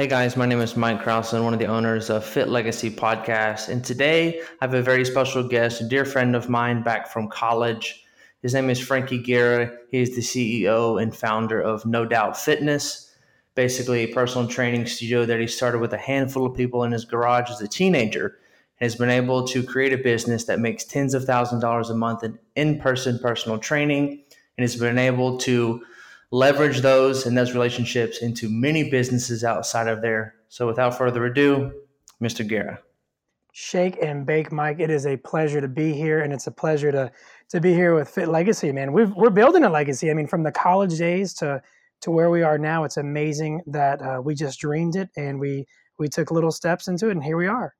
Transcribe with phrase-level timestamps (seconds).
[0.00, 3.68] Hey guys, my name is Mike Krausen, one of the owners of Fit Legacy Podcast.
[3.68, 7.28] And today I have a very special guest, a dear friend of mine back from
[7.28, 8.02] college.
[8.40, 9.70] His name is Frankie Guerra.
[9.90, 13.14] He is the CEO and founder of No Doubt Fitness,
[13.54, 17.04] basically a personal training studio that he started with a handful of people in his
[17.04, 18.38] garage as a teenager
[18.80, 21.90] and has been able to create a business that makes tens of thousands of dollars
[21.90, 24.22] a month in in person personal training
[24.56, 25.82] and has been able to
[26.30, 30.34] leverage those and those relationships into many businesses outside of there.
[30.48, 31.72] So without further ado,
[32.22, 32.46] Mr.
[32.46, 32.80] Guerra.
[33.52, 34.78] Shake and bake, Mike.
[34.78, 37.10] It is a pleasure to be here, and it's a pleasure to
[37.48, 38.92] to be here with Fit Legacy, man.
[38.92, 40.08] we are building a legacy.
[40.08, 41.60] I mean, from the college days to
[42.02, 45.66] to where we are now, it's amazing that uh, we just dreamed it and we
[45.98, 47.74] we took little steps into it, and here we are.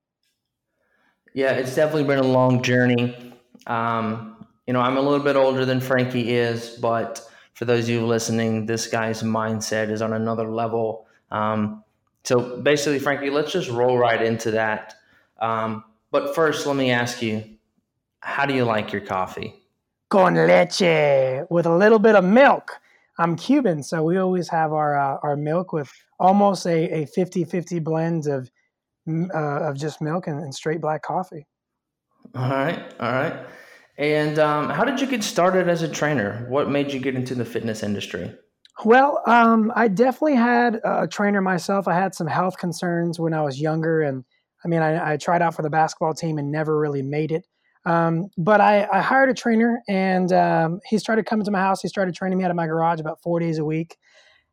[1.35, 3.35] Yeah, it's definitely been a long journey.
[3.69, 7.25] Um, you know, I'm a little bit older than Frankie is, but
[7.61, 11.07] for those of you listening, this guy's mindset is on another level.
[11.31, 11.85] Um,
[12.25, 14.95] so basically, Frankie, let's just roll right into that.
[15.43, 17.45] Um, but first, let me ask you,
[18.21, 19.63] how do you like your coffee?
[20.09, 22.81] Con leche with a little bit of milk.
[23.19, 27.85] I'm Cuban, so we always have our uh, our milk with almost a, a 50-50
[27.85, 28.51] blend of
[29.07, 31.47] uh, of just milk and, and straight black coffee.
[32.35, 33.47] All right, all right.
[34.01, 36.47] And um, how did you get started as a trainer?
[36.49, 38.33] What made you get into the fitness industry?
[38.83, 41.87] Well, um, I definitely had a trainer myself.
[41.87, 44.25] I had some health concerns when I was younger, and
[44.65, 47.45] I mean, I, I tried out for the basketball team and never really made it.
[47.85, 51.83] Um, but I, I, hired a trainer, and um, he started coming to my house.
[51.83, 53.99] He started training me out of my garage about four days a week.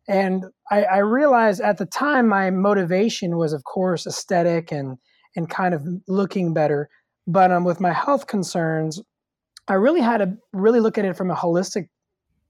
[0.09, 4.97] And I, I realized at the time my motivation was, of course, aesthetic and
[5.37, 6.89] and kind of looking better.
[7.27, 9.01] But um, with my health concerns,
[9.67, 11.89] I really had to really look at it from a holistic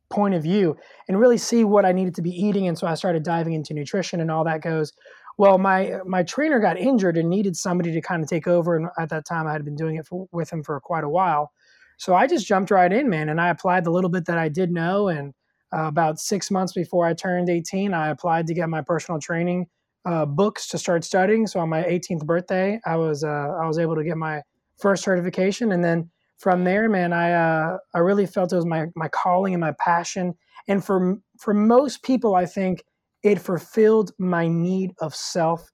[0.09, 2.67] point of view and really see what I needed to be eating.
[2.67, 4.93] And so I started diving into nutrition and all that goes.
[5.37, 8.75] Well, my my trainer got injured and needed somebody to kind of take over.
[8.75, 11.09] And at that time, I had been doing it for, with him for quite a
[11.09, 11.51] while.
[11.97, 14.49] So I just jumped right in, man, and I applied the little bit that I
[14.49, 15.07] did know.
[15.07, 15.33] And
[15.75, 19.67] uh, about six months before I turned 18, I applied to get my personal training
[20.05, 21.45] uh, books to start studying.
[21.47, 23.27] So on my 18th birthday, I was uh,
[23.61, 24.41] I was able to get my
[24.79, 28.87] first certification, and then from there, man, I uh, I really felt it was my
[28.95, 30.33] my calling and my passion.
[30.67, 32.83] And for for most people, I think
[33.23, 35.69] it fulfilled my need of self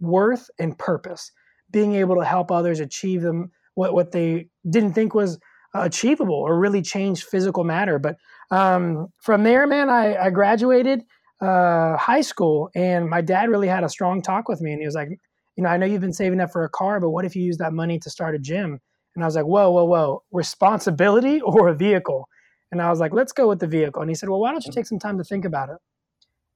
[0.00, 1.30] worth and purpose.
[1.70, 5.38] Being able to help others achieve them what what they didn't think was
[5.74, 7.98] achievable or really change physical matter.
[7.98, 8.16] But
[8.50, 11.02] um, from there, man, I, I graduated
[11.40, 14.86] uh, high school, and my dad really had a strong talk with me, and he
[14.86, 15.08] was like,
[15.56, 17.42] you know, I know you've been saving up for a car, but what if you
[17.42, 18.80] use that money to start a gym?
[19.14, 22.28] And I was like, whoa, whoa, whoa, responsibility or a vehicle?
[22.72, 24.02] And I was like, let's go with the vehicle.
[24.02, 25.76] And he said, well, why don't you take some time to think about it?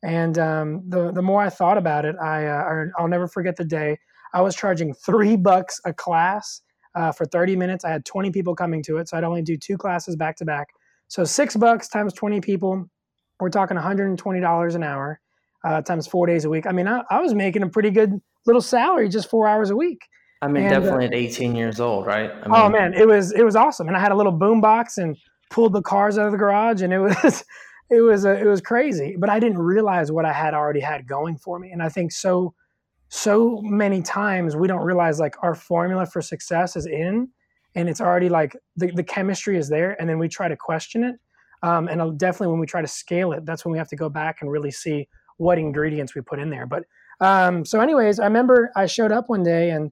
[0.02, 3.64] And um, the the more I thought about it, I uh, I'll never forget the
[3.64, 3.98] day
[4.32, 6.60] I was charging three bucks a class
[6.94, 7.84] uh, for 30 minutes.
[7.84, 10.44] I had 20 people coming to it, so I'd only do two classes back to
[10.44, 10.68] back.
[11.08, 12.88] So six bucks times 20 people,
[13.40, 15.20] we're talking 120 dollars an hour
[15.64, 16.66] uh, times four days a week.
[16.66, 19.76] I mean, I, I was making a pretty good little salary just four hours a
[19.76, 20.00] week.
[20.40, 22.30] I mean, and, definitely uh, at 18 years old, right?
[22.30, 24.32] I oh, mean, oh man, it was it was awesome, and I had a little
[24.32, 25.16] boom box and
[25.50, 27.44] pulled the cars out of the garage, and it was
[27.90, 29.16] it was uh, it was crazy.
[29.18, 32.12] But I didn't realize what I had already had going for me, and I think
[32.12, 32.54] so
[33.08, 37.28] so many times we don't realize like our formula for success is in,
[37.74, 41.02] and it's already like the the chemistry is there, and then we try to question
[41.02, 41.16] it,
[41.62, 44.08] um, and definitely when we try to scale it, that's when we have to go
[44.08, 46.66] back and really see what ingredients we put in there.
[46.66, 46.84] But
[47.20, 49.90] um, so, anyways, I remember I showed up one day and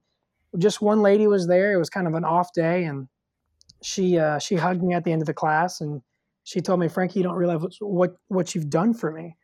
[0.57, 1.73] just one lady was there.
[1.73, 3.07] It was kind of an off day, and
[3.81, 6.01] she uh, she hugged me at the end of the class, and
[6.43, 9.35] she told me, "Frankie, you don't realize what what you've done for me."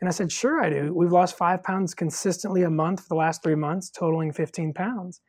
[0.00, 0.92] And I said, "Sure, I do.
[0.94, 5.20] We've lost five pounds consistently a month for the last three months, totaling 15 pounds."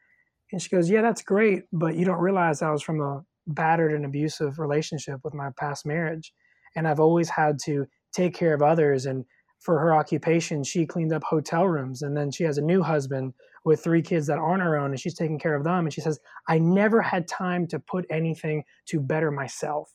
[0.51, 3.93] And she goes, "Yeah, that's great, but you don't realize I was from a battered
[3.93, 6.33] and abusive relationship with my past marriage,
[6.75, 9.25] and I've always had to take care of others and."
[9.59, 13.33] For her occupation, she cleaned up hotel rooms, and then she has a new husband
[13.65, 15.85] with three kids that aren't her own and she's taking care of them.
[15.85, 19.91] And she says, I never had time to put anything to better myself.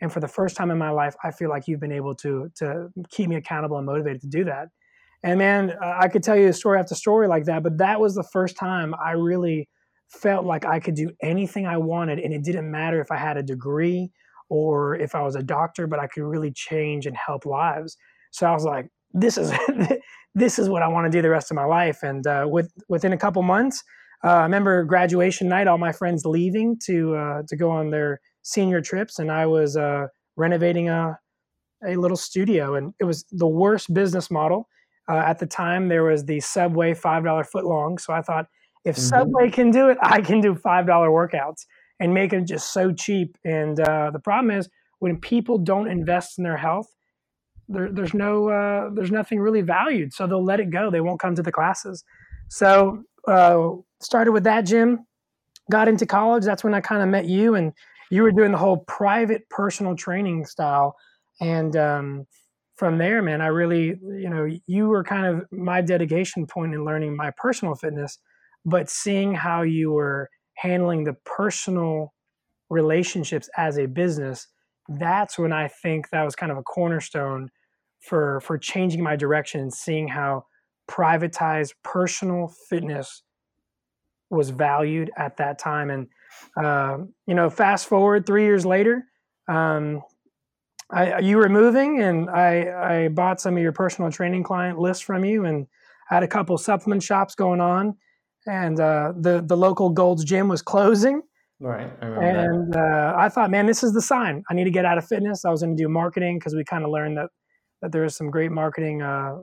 [0.00, 2.50] And for the first time in my life, I feel like you've been able to,
[2.56, 4.68] to keep me accountable and motivated to do that.
[5.22, 8.24] And man, I could tell you story after story like that, but that was the
[8.24, 9.68] first time I really
[10.08, 12.18] felt like I could do anything I wanted.
[12.18, 14.10] And it didn't matter if I had a degree
[14.48, 17.96] or if I was a doctor, but I could really change and help lives.
[18.32, 19.52] So I was like, this is
[20.34, 22.02] this is what I want to do the rest of my life.
[22.02, 23.82] And uh, with within a couple months,
[24.24, 28.20] uh, I remember graduation night, all my friends leaving to uh, to go on their
[28.42, 30.06] senior trips, and I was uh,
[30.36, 31.18] renovating a
[31.86, 34.68] a little studio, and it was the worst business model.
[35.10, 37.98] Uh, at the time, there was the Subway $5 foot long.
[37.98, 38.46] So I thought,
[38.84, 39.04] if mm-hmm.
[39.04, 41.66] Subway can do it, I can do $5 workouts
[42.00, 43.36] and make them just so cheap.
[43.44, 44.68] And uh, the problem is
[45.00, 46.86] when people don't invest in their health,
[47.72, 50.90] there, there's no uh, there's nothing really valued, so they'll let it go.
[50.90, 52.04] They won't come to the classes.
[52.48, 53.70] So uh,
[54.00, 55.06] started with that gym,
[55.70, 56.44] got into college.
[56.44, 57.72] That's when I kind of met you, and
[58.10, 60.94] you were doing the whole private personal training style.
[61.40, 62.26] And um,
[62.76, 66.84] from there, man, I really, you know, you were kind of my dedication point in
[66.84, 68.18] learning my personal fitness,
[68.64, 72.12] but seeing how you were handling the personal
[72.68, 74.46] relationships as a business
[74.88, 77.50] that's when I think that was kind of a cornerstone
[78.02, 80.44] for for changing my direction and seeing how
[80.90, 83.22] privatized personal fitness
[84.30, 85.90] was valued at that time.
[85.90, 86.08] And
[86.62, 89.04] uh, you know, fast forward three years later,
[89.48, 90.02] um,
[90.90, 95.02] I, you were moving, and I I bought some of your personal training client lists
[95.02, 95.66] from you, and
[96.08, 97.96] had a couple supplement shops going on,
[98.46, 101.22] and uh, the the local Gold's Gym was closing.
[101.60, 101.88] Right.
[102.02, 104.42] I and uh, I thought, man, this is the sign.
[104.50, 105.44] I need to get out of fitness.
[105.44, 107.30] I was going to do marketing because we kind of learned that
[107.82, 109.38] that there is some great marketing uh,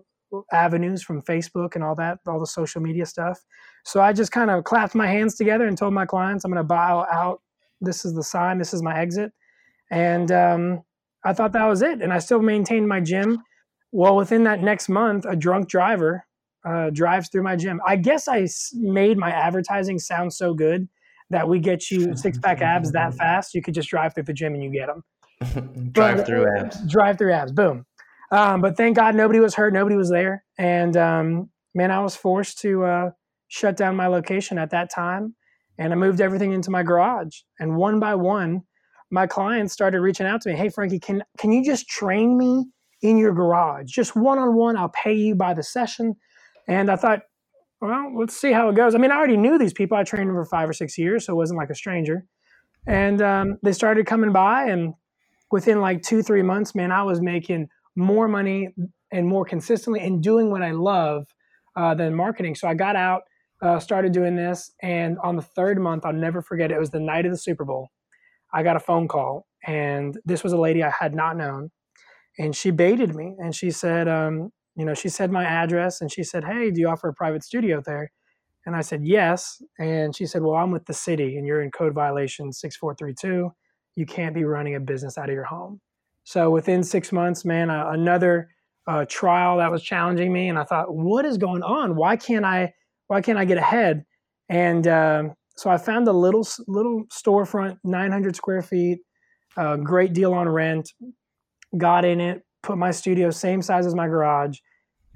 [0.51, 3.39] avenues from Facebook and all that, all the social media stuff.
[3.85, 6.63] So I just kind of clapped my hands together and told my clients, I'm going
[6.63, 7.41] to bow out.
[7.81, 8.57] This is the sign.
[8.57, 9.31] This is my exit.
[9.91, 10.83] And um,
[11.23, 12.01] I thought that was it.
[12.01, 13.43] And I still maintained my gym.
[13.91, 16.25] Well, within that next month, a drunk driver
[16.65, 17.81] uh, drives through my gym.
[17.85, 20.87] I guess I made my advertising sound so good
[21.29, 24.33] that we get you six pack abs that fast, you could just drive through the
[24.33, 25.91] gym and you get them.
[25.91, 26.79] drive through abs.
[26.87, 27.51] Drive through abs.
[27.51, 27.85] Boom.
[28.31, 29.73] Um, but thank God nobody was hurt.
[29.73, 30.43] Nobody was there.
[30.57, 33.11] And um, man, I was forced to uh,
[33.47, 35.35] shut down my location at that time.
[35.77, 37.37] And I moved everything into my garage.
[37.59, 38.63] And one by one,
[39.11, 40.55] my clients started reaching out to me.
[40.55, 42.65] Hey, Frankie, can can you just train me
[43.01, 44.77] in your garage, just one on one?
[44.77, 46.15] I'll pay you by the session.
[46.67, 47.21] And I thought,
[47.81, 48.95] well, let's see how it goes.
[48.95, 49.97] I mean, I already knew these people.
[49.97, 52.25] I trained them for five or six years, so it wasn't like a stranger.
[52.87, 54.93] And um, they started coming by, and
[55.51, 58.69] within like two, three months, man, I was making more money
[59.11, 61.25] and more consistently and doing what I love
[61.75, 62.55] uh, than marketing.
[62.55, 63.23] So I got out,
[63.61, 66.71] uh, started doing this, and on the third month, I'll never forget.
[66.71, 67.89] It, was the night of the Super Bowl.
[68.53, 71.71] I got a phone call, and this was a lady I had not known,
[72.37, 76.09] and she baited me, and she said, um, you know, she said my address and
[76.09, 78.11] she said, Hey, do you offer a private studio there?
[78.65, 79.61] And I said, Yes.
[79.77, 83.51] And she said, Well, I'm with the city and you're in code violation 6432.
[83.97, 85.81] You can't be running a business out of your home.
[86.29, 88.49] So within six months, man, uh, another
[88.85, 90.47] uh, trial that was challenging me.
[90.47, 91.95] And I thought, What is going on?
[91.95, 92.71] Why can't I?
[93.07, 94.05] Why can't I get ahead?
[94.47, 98.99] And um, so I found a little little storefront, 900 square feet,
[99.57, 100.93] a great deal on rent.
[101.75, 104.59] Got in it, put my studio same size as my garage,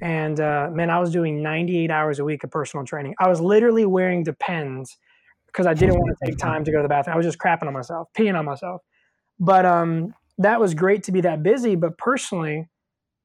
[0.01, 3.13] and uh, man, I was doing 98 hours a week of personal training.
[3.19, 4.97] I was literally wearing Depends
[5.45, 7.13] because I didn't want to take time to go to the bathroom.
[7.13, 8.81] I was just crapping on myself, peeing on myself.
[9.39, 11.75] But um, that was great to be that busy.
[11.75, 12.67] But personally,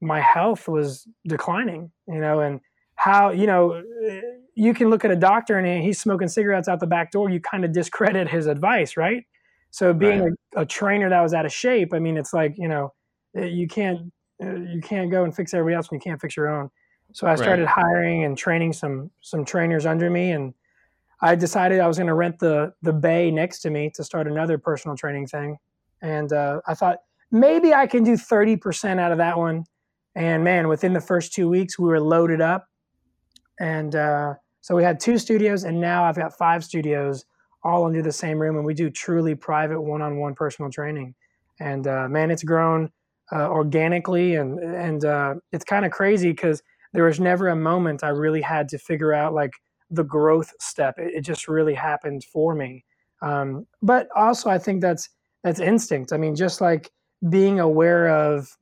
[0.01, 2.61] my health was declining, you know, and
[2.95, 3.81] how, you know,
[4.55, 7.29] you can look at a doctor and he's smoking cigarettes out the back door.
[7.29, 9.23] You kind of discredit his advice, right?
[9.71, 10.31] So being right.
[10.55, 12.93] a, a trainer that was out of shape, I mean, it's like, you know,
[13.33, 16.47] you can't uh, you can't go and fix everybody else when you can't fix your
[16.47, 16.69] own.
[17.13, 17.71] So I started right.
[17.71, 20.53] hiring and training some some trainers under me, and
[21.21, 24.27] I decided I was going to rent the the bay next to me to start
[24.27, 25.57] another personal training thing.
[26.01, 26.99] And uh, I thought
[27.31, 29.65] maybe I can do thirty percent out of that one.
[30.15, 32.65] And man, within the first two weeks, we were loaded up,
[33.59, 37.25] and uh, so we had two studios, and now I've got five studios
[37.63, 41.13] all under the same room, and we do truly private one-on-one personal training.
[41.59, 42.89] And uh, man, it's grown
[43.31, 48.03] uh, organically, and and uh, it's kind of crazy because there was never a moment
[48.03, 49.51] I really had to figure out like
[49.91, 50.95] the growth step.
[50.97, 52.83] It, it just really happened for me.
[53.21, 55.09] Um, but also, I think that's
[55.43, 56.13] that's instinct.
[56.13, 56.89] I mean, just like
[57.27, 58.55] being aware of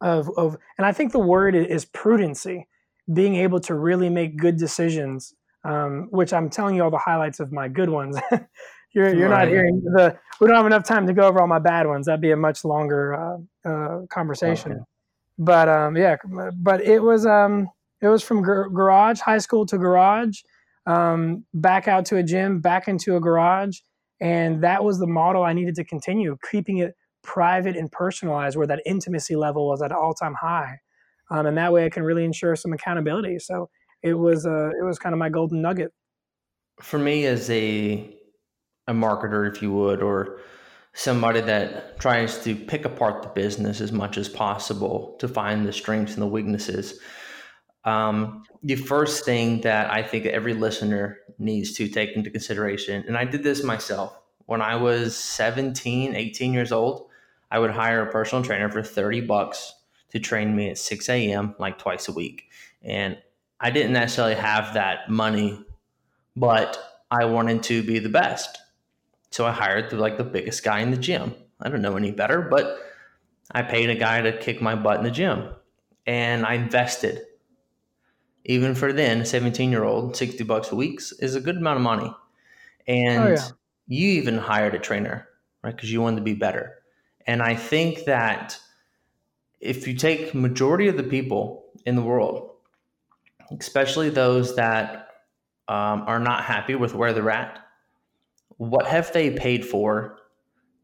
[0.00, 2.66] of of, and I think the word is prudency,
[3.12, 5.34] being able to really make good decisions.
[5.64, 8.18] Um, which I'm telling you all the highlights of my good ones.
[8.92, 9.44] you're you're right.
[9.44, 10.16] not hearing the.
[10.40, 12.06] We don't have enough time to go over all my bad ones.
[12.06, 14.72] That'd be a much longer uh, uh, conversation.
[14.72, 14.80] Okay.
[15.38, 16.16] But um, yeah,
[16.56, 17.68] but it was um,
[18.00, 20.40] it was from gar- garage, high school to garage,
[20.86, 23.78] um, back out to a gym, back into a garage,
[24.20, 28.66] and that was the model I needed to continue, keeping it private and personalized, where
[28.66, 30.78] that intimacy level was at an all time high,
[31.30, 33.38] um, and that way I can really ensure some accountability.
[33.40, 33.68] So
[34.02, 35.92] it was uh, it was kind of my golden nugget.
[36.80, 38.14] For me, as a
[38.86, 40.38] a marketer, if you would, or
[40.92, 45.72] somebody that tries to pick apart the business as much as possible to find the
[45.72, 47.00] strengths and the weaknesses.
[47.84, 53.16] Um, the first thing that I think every listener needs to take into consideration, and
[53.16, 54.16] I did this myself
[54.46, 57.08] when I was 17, 18 years old,
[57.50, 59.74] I would hire a personal trainer for 30 bucks
[60.10, 61.54] to train me at 6 a.m.
[61.58, 62.50] like twice a week.
[62.82, 63.18] And
[63.60, 65.64] I didn't necessarily have that money,
[66.36, 66.78] but
[67.10, 68.58] I wanted to be the best.
[69.30, 71.34] So I hired the, like the biggest guy in the gym.
[71.60, 72.78] I don't know any better, but
[73.50, 75.48] I paid a guy to kick my butt in the gym
[76.06, 77.22] and I invested.
[78.44, 81.76] Even for then, a 17 year old, 60 bucks a week is a good amount
[81.76, 82.10] of money.
[82.10, 82.20] Oh,
[82.86, 83.48] and oh, yeah.
[83.86, 85.28] you even hired a trainer,
[85.62, 85.74] right?
[85.74, 86.83] Because you wanted to be better.
[87.26, 88.58] And I think that
[89.60, 92.50] if you take majority of the people in the world,
[93.58, 95.08] especially those that
[95.68, 97.58] um, are not happy with where they're at,
[98.56, 100.18] what have they paid for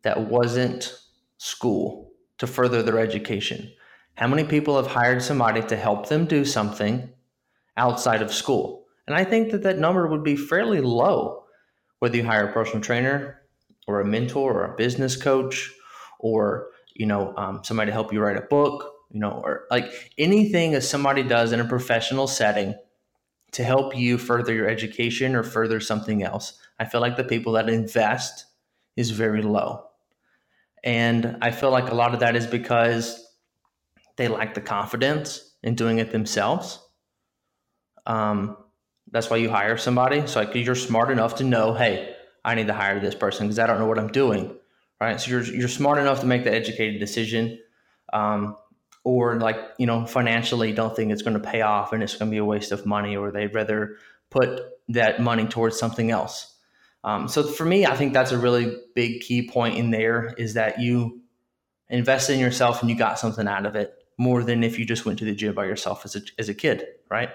[0.03, 0.95] that wasn't
[1.37, 3.71] school to further their education?
[4.15, 7.11] How many people have hired somebody to help them do something
[7.77, 8.87] outside of school?
[9.07, 11.45] And I think that that number would be fairly low,
[11.99, 13.41] whether you hire a personal trainer
[13.87, 15.73] or a mentor or a business coach
[16.21, 20.13] or you know um, somebody to help you write a book, you know, or like
[20.19, 22.75] anything that somebody does in a professional setting
[23.53, 26.59] to help you further your education or further something else.
[26.79, 28.47] I feel like the people that invest
[28.97, 29.85] is very low.
[30.85, 33.27] And I feel like a lot of that is because
[34.17, 36.81] they lack the confidence in doing it themselves.
[38.07, 38.57] Um,
[39.11, 40.27] that's why you hire somebody.
[40.27, 43.59] So like you're smart enough to know, hey, I need to hire this person because
[43.59, 44.57] I don't know what I'm doing.
[45.01, 45.21] Right.
[45.21, 47.59] So you're you're smart enough to make the educated decision.
[48.13, 48.57] Um,
[49.05, 52.31] or like you know financially don't think it's going to pay off and it's going
[52.31, 53.97] to be a waste of money or they'd rather
[54.31, 56.57] put that money towards something else
[57.05, 60.55] um, so for me i think that's a really big key point in there is
[60.55, 61.21] that you
[61.89, 65.07] invest in yourself and you got something out of it more than if you just
[65.07, 67.31] went to the gym by yourself as a, as a kid right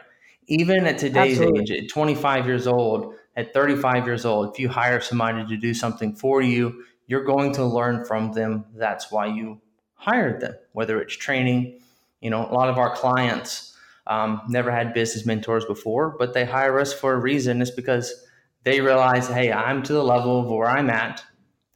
[0.48, 1.74] even at today's Absolutely.
[1.74, 5.74] age at 25 years old at 35 years old if you hire somebody to do
[5.74, 9.62] something for you you're going to learn from them that's why you
[9.94, 11.80] hired them, whether it's training.
[12.22, 13.76] You know, a lot of our clients
[14.08, 17.62] um, never had business mentors before, but they hire us for a reason.
[17.62, 18.26] It's because
[18.64, 21.24] they realize, hey, I'm to the level of where I'm at,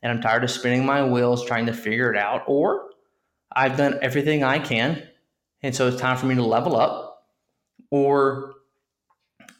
[0.01, 2.89] and I'm tired of spinning my wheels trying to figure it out, or
[3.51, 5.03] I've done everything I can,
[5.61, 7.27] and so it's time for me to level up,
[7.91, 8.53] or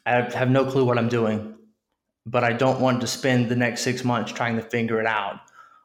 [0.06, 1.56] I have no clue what I'm doing,
[2.26, 5.40] but I don't want to spend the next six months trying to figure it out.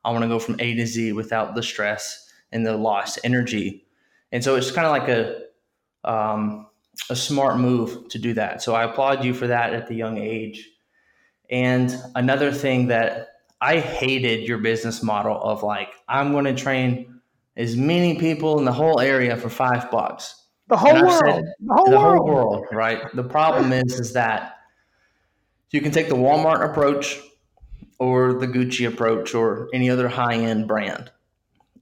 [0.05, 3.85] I want to go from A to Z without the stress and the lost energy.
[4.31, 5.41] And so it's kind of like a
[6.09, 6.67] um,
[7.09, 8.61] a smart move to do that.
[8.61, 10.69] So I applaud you for that at the young age.
[11.49, 17.21] And another thing that I hated your business model of like I'm going to train
[17.57, 20.43] as many people in the whole area for five bucks.
[20.67, 21.23] The whole world.
[21.25, 22.17] Said, the whole the world.
[22.17, 23.03] whole world, right?
[23.15, 24.57] The problem is, is that
[25.71, 27.19] you can take the Walmart approach
[27.99, 31.11] or the Gucci approach or any other high end brand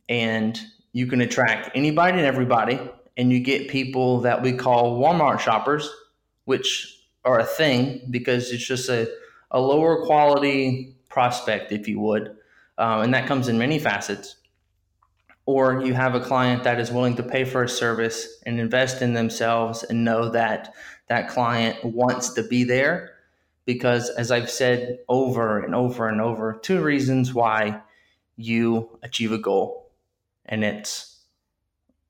[0.09, 0.59] and
[0.91, 2.79] you can attract anybody and everybody
[3.17, 5.89] and you get people that we call Walmart shoppers,
[6.45, 9.11] which are a thing because it's just a,
[9.51, 12.35] a lower quality prospect, if you would.
[12.77, 14.37] Um, and that comes in many facets.
[15.45, 19.01] Or you have a client that is willing to pay for a service and invest
[19.01, 20.73] in themselves and know that
[21.07, 23.12] that client wants to be there.
[23.65, 27.81] Because, as I've said over and over and over, two reasons why
[28.35, 29.83] you achieve a goal
[30.45, 31.21] and it's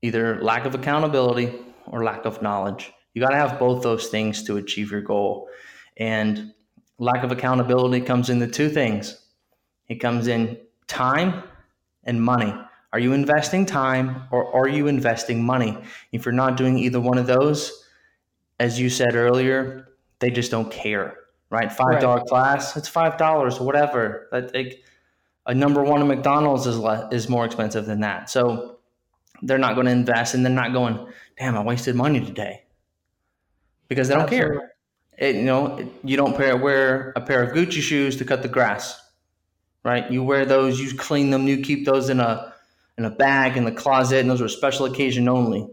[0.02, 1.54] either lack of accountability
[1.88, 2.92] or lack of knowledge.
[3.14, 5.48] You got to have both those things to achieve your goal.
[5.98, 6.54] And
[6.98, 9.20] lack of accountability comes in the two things
[9.90, 10.58] it comes in
[10.88, 11.44] time
[12.06, 12.54] and money.
[12.94, 15.78] Are you investing time or are you investing money?
[16.12, 17.86] If you're not doing either one of those,
[18.60, 21.18] as you said earlier, they just don't care,
[21.54, 21.72] right?
[21.72, 22.26] Five dollar right.
[22.26, 24.28] class, it's five dollars, whatever.
[24.32, 24.84] That like
[25.46, 28.32] a number one at McDonald's is less, is more expensive than that.
[28.32, 28.80] So
[29.44, 31.08] they're not going to invest, and they're not going,
[31.38, 32.64] "Damn, I wasted money today,"
[33.88, 34.58] because they don't Absolutely.
[34.58, 34.72] care.
[35.20, 38.48] It, you know, you don't pair, wear a pair of Gucci shoes to cut the
[38.48, 39.00] grass,
[39.84, 40.10] right?
[40.12, 42.52] You wear those, you clean them, you keep those in a
[42.98, 45.68] in a bag in the closet, and those are special occasion only.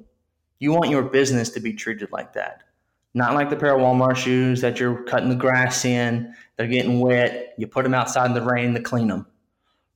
[0.58, 2.64] You want your business to be treated like that.
[3.12, 7.00] Not like the pair of Walmart shoes that you're cutting the grass in, they're getting
[7.00, 9.26] wet, you put them outside in the rain to clean them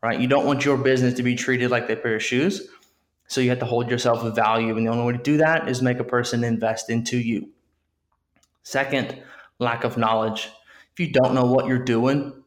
[0.05, 0.21] right?
[0.21, 2.69] You don't want your business to be treated like a pair of shoes.
[3.27, 4.77] So you have to hold yourself of value.
[4.77, 7.49] And the only way to do that is make a person invest into you.
[8.65, 9.23] Second,
[9.59, 10.51] lack of knowledge.
[10.93, 12.45] If you don't know what you're doing,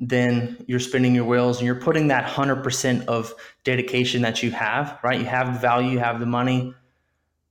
[0.00, 4.98] then you're spinning your wheels and you're putting that 100% of dedication that you have,
[5.04, 5.20] right?
[5.20, 6.72] You have the value, you have the money,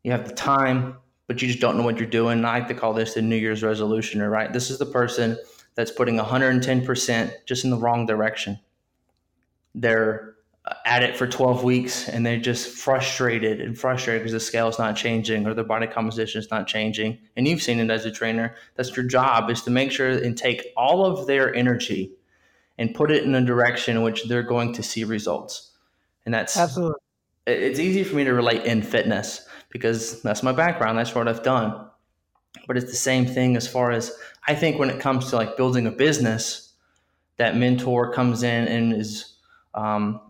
[0.03, 2.43] you have the time, but you just don't know what you're doing.
[2.45, 4.51] I like to call this the New Year's resolutioner, right?
[4.51, 5.37] This is the person
[5.75, 8.59] that's putting 110% just in the wrong direction.
[9.73, 14.39] They're uh, at it for 12 weeks and they're just frustrated and frustrated because the
[14.39, 17.19] scale is not changing or their body composition is not changing.
[17.35, 18.55] And you've seen it as a trainer.
[18.75, 22.13] That's your job is to make sure and take all of their energy
[22.77, 25.71] and put it in a direction in which they're going to see results.
[26.25, 26.99] And that's absolutely.
[27.47, 30.97] It's easy for me to relate in fitness because that's my background.
[30.97, 31.85] That's what I've done.
[32.65, 34.09] But it's the same thing as far as
[34.47, 36.71] I think when it comes to like building a business,
[37.35, 39.35] that mentor comes in and is
[39.73, 40.21] um,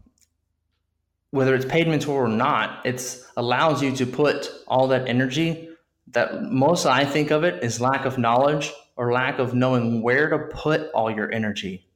[1.29, 5.69] whether it's paid mentor or not, it allows you to put all that energy
[6.07, 10.27] that most I think of it is lack of knowledge or lack of knowing where
[10.27, 11.87] to put all your energy.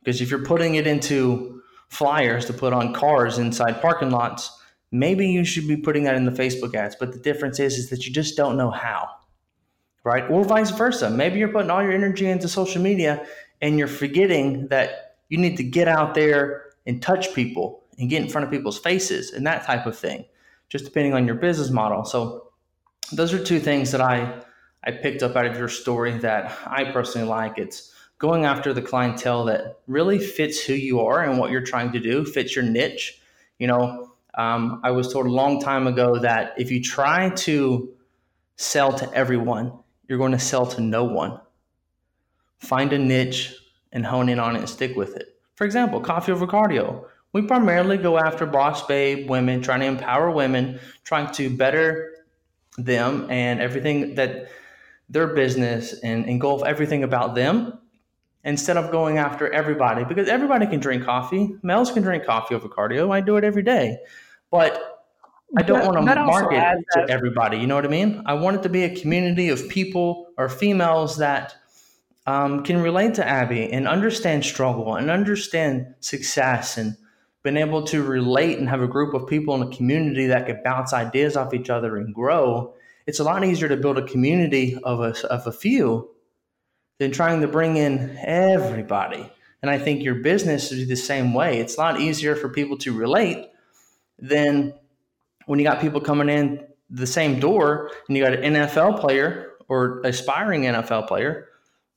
[0.00, 4.57] Because if you're putting it into flyers to put on cars inside parking lots,
[4.90, 6.96] maybe you should be putting that in the Facebook ads.
[6.96, 9.08] But the difference is, is that you just don't know how,
[10.04, 10.28] right?
[10.30, 11.10] Or vice versa.
[11.10, 13.26] Maybe you're putting all your energy into social media
[13.60, 18.22] and you're forgetting that you need to get out there and touch people and get
[18.22, 20.24] in front of people's faces and that type of thing,
[20.68, 22.04] just depending on your business model.
[22.04, 22.50] So
[23.12, 24.42] those are two things that I
[24.84, 27.58] I picked up out of your story that I personally like.
[27.58, 31.92] It's going after the clientele that really fits who you are and what you're trying
[31.92, 33.20] to do, fits your niche.
[33.58, 37.92] You know, um, I was told a long time ago that if you try to
[38.56, 39.72] sell to everyone,
[40.08, 41.40] you're going to sell to no one.
[42.58, 43.54] Find a niche
[43.92, 45.36] and hone in on it and stick with it.
[45.54, 47.04] For example, coffee over cardio.
[47.32, 52.14] We primarily go after boss babe women, trying to empower women, trying to better
[52.76, 54.48] them and everything that
[55.08, 57.78] their business and engulf everything about them
[58.44, 61.54] instead of going after everybody because everybody can drink coffee.
[61.62, 63.12] Males can drink coffee over cardio.
[63.12, 63.98] I do it every day.
[64.50, 64.98] But
[65.56, 67.58] I don't want to market it to everybody.
[67.58, 68.22] You know what I mean?
[68.26, 71.54] I want it to be a community of people or females that
[72.26, 76.96] um, can relate to Abbey and understand struggle and understand success and
[77.42, 80.60] been able to relate and have a group of people in a community that can
[80.62, 82.74] bounce ideas off each other and grow,
[83.06, 86.10] it's a lot easier to build a community of a, of a few
[86.98, 89.30] than trying to bring in everybody.
[89.62, 91.58] And I think your business is the same way.
[91.58, 93.48] It's a lot easier for people to relate
[94.18, 94.74] than
[95.46, 99.52] when you got people coming in the same door and you got an NFL player
[99.68, 101.48] or aspiring NFL player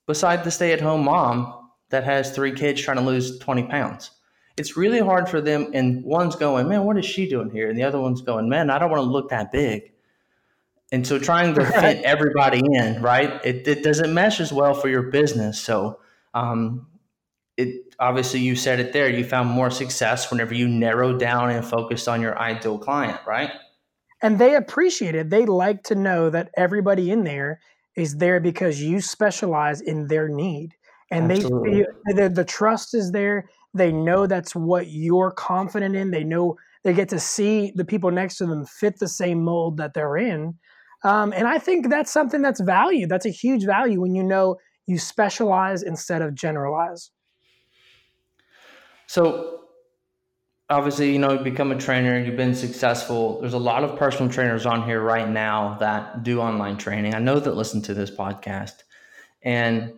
[0.08, 4.12] beside the stay at home mom that has three kids trying to lose 20 pounds
[4.58, 5.72] it's really hard for them.
[5.74, 7.70] And one's going, man, what is she doing here?
[7.70, 9.91] And the other one's going, man, I don't want to look that big.
[10.92, 13.40] And so trying to fit everybody in, right?
[13.46, 15.60] It, it doesn't mesh as well for your business.
[15.60, 16.00] So,
[16.34, 16.88] um,
[17.58, 19.10] it obviously you said it there.
[19.10, 23.52] You found more success whenever you narrowed down and focused on your ideal client, right?
[24.22, 25.30] And they appreciate it.
[25.30, 27.60] They like to know that everybody in there
[27.96, 30.74] is there because you specialize in their need,
[31.10, 31.86] and Absolutely.
[32.06, 36.12] they the, the trust is there they know that's what you're confident in.
[36.12, 39.78] They know they get to see the people next to them fit the same mold
[39.78, 40.56] that they're in.
[41.04, 43.08] Um, and I think that's something that's value.
[43.08, 47.12] That's a huge value when you know you specialize instead of generalize.
[49.08, 49.66] So,
[50.70, 53.42] obviously, you know, you become a trainer, you've been successful.
[53.42, 57.16] There's a lot of personal trainers on here right now that do online training.
[57.16, 58.84] I know that listen to this podcast.
[59.42, 59.98] And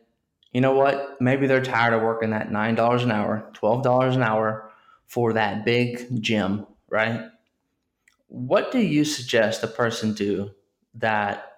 [0.51, 1.19] you know what?
[1.19, 4.71] Maybe they're tired of working that $9 an hour, $12 an hour
[5.05, 7.29] for that big gym, right?
[8.27, 10.51] What do you suggest a person do
[10.95, 11.53] that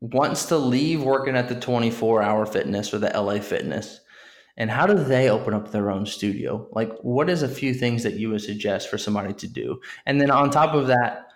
[0.00, 4.00] wants to leave working at the 24 hour fitness or the LA fitness?
[4.56, 6.68] And how do they open up their own studio?
[6.72, 9.80] Like, what is a few things that you would suggest for somebody to do?
[10.04, 11.28] And then on top of that,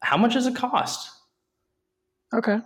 [0.00, 1.10] how much does it cost?
[2.32, 2.58] Okay.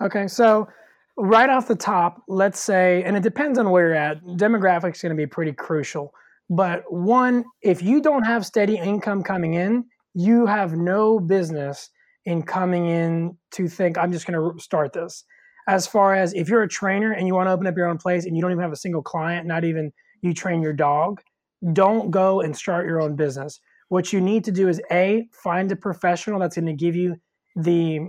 [0.00, 0.28] Okay.
[0.28, 0.68] So,
[1.16, 5.10] right off the top, let's say, and it depends on where you're at, demographics going
[5.10, 6.14] to be pretty crucial.
[6.48, 11.90] But one, if you don't have steady income coming in, you have no business
[12.26, 15.24] in coming in to think, I'm just going to start this.
[15.68, 17.98] As far as if you're a trainer and you want to open up your own
[17.98, 21.20] place and you don't even have a single client, not even you train your dog,
[21.72, 23.58] don't go and start your own business.
[23.88, 27.16] What you need to do is A, find a professional that's going to give you
[27.54, 28.00] the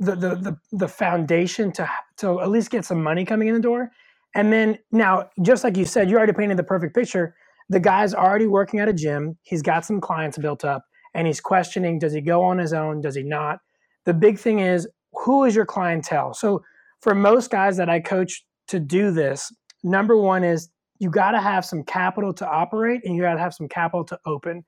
[0.00, 3.60] the, the the the foundation to to at least get some money coming in the
[3.60, 3.90] door.
[4.34, 7.36] And then now, just like you said, you already painted the perfect picture.
[7.68, 9.38] The guy's already working at a gym.
[9.42, 13.00] He's got some clients built up, and he's questioning: Does he go on his own?
[13.00, 13.58] Does he not?
[14.04, 16.34] The big thing is who is your clientele.
[16.34, 16.62] So
[17.00, 21.40] for most guys that I coach to do this, number one is you got to
[21.40, 24.64] have some capital to operate, and you got to have some capital to open.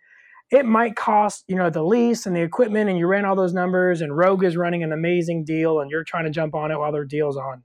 [0.50, 3.52] it might cost, you know, the lease and the equipment and you ran all those
[3.52, 6.78] numbers and Rogue is running an amazing deal and you're trying to jump on it
[6.78, 7.64] while their deal's on.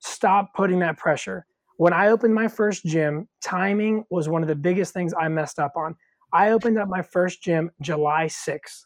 [0.00, 1.46] Stop putting that pressure.
[1.78, 5.58] When I opened my first gym, timing was one of the biggest things I messed
[5.58, 5.96] up on.
[6.32, 8.84] I opened up my first gym July 6th.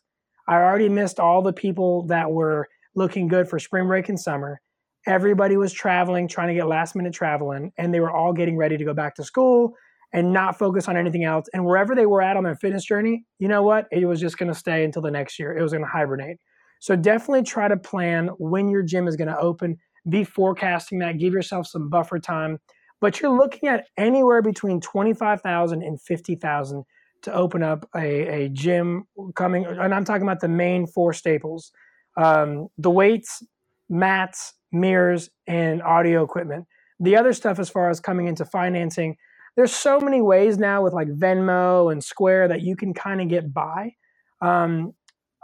[0.48, 4.60] I already missed all the people that were looking good for spring break and summer.
[5.06, 8.76] Everybody was traveling, trying to get last minute traveling, and they were all getting ready
[8.76, 9.74] to go back to school
[10.12, 11.46] and not focus on anything else.
[11.54, 13.88] And wherever they were at on their fitness journey, you know what?
[13.90, 15.56] It was just going to stay until the next year.
[15.56, 16.36] It was going to hibernate.
[16.80, 19.78] So definitely try to plan when your gym is going to open.
[20.08, 21.18] Be forecasting that.
[21.18, 22.58] Give yourself some buffer time.
[23.00, 26.84] But you're looking at anywhere between 25,000 and 50,000
[27.22, 29.04] to open up a, a gym
[29.34, 29.64] coming.
[29.64, 31.72] And I'm talking about the main four staples
[32.16, 33.42] um, the weights,
[33.88, 36.66] mats, mirrors, and audio equipment.
[37.00, 39.16] The other stuff, as far as coming into financing,
[39.56, 43.28] there's so many ways now with like Venmo and Square that you can kind of
[43.28, 43.94] get by.
[44.40, 44.94] Um,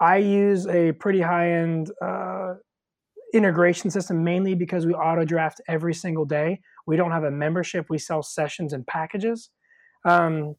[0.00, 2.54] I use a pretty high end uh,
[3.34, 6.60] integration system mainly because we auto draft every single day.
[6.86, 9.50] We don't have a membership, we sell sessions and packages.
[10.04, 10.54] Um,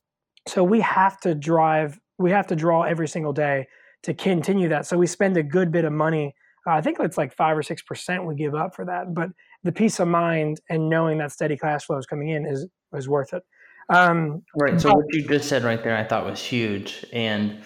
[0.48, 3.68] so we have to drive, we have to draw every single day
[4.04, 4.86] to continue that.
[4.86, 6.36] So we spend a good bit of money.
[6.68, 9.14] Uh, I think it's like five or six percent we give up for that.
[9.14, 9.30] But
[9.64, 13.08] the peace of mind and knowing that steady cash flow is coming in is is
[13.08, 13.44] worth it.
[13.90, 14.80] Um, right.
[14.80, 17.62] So but, what you just said right there, I thought was huge, and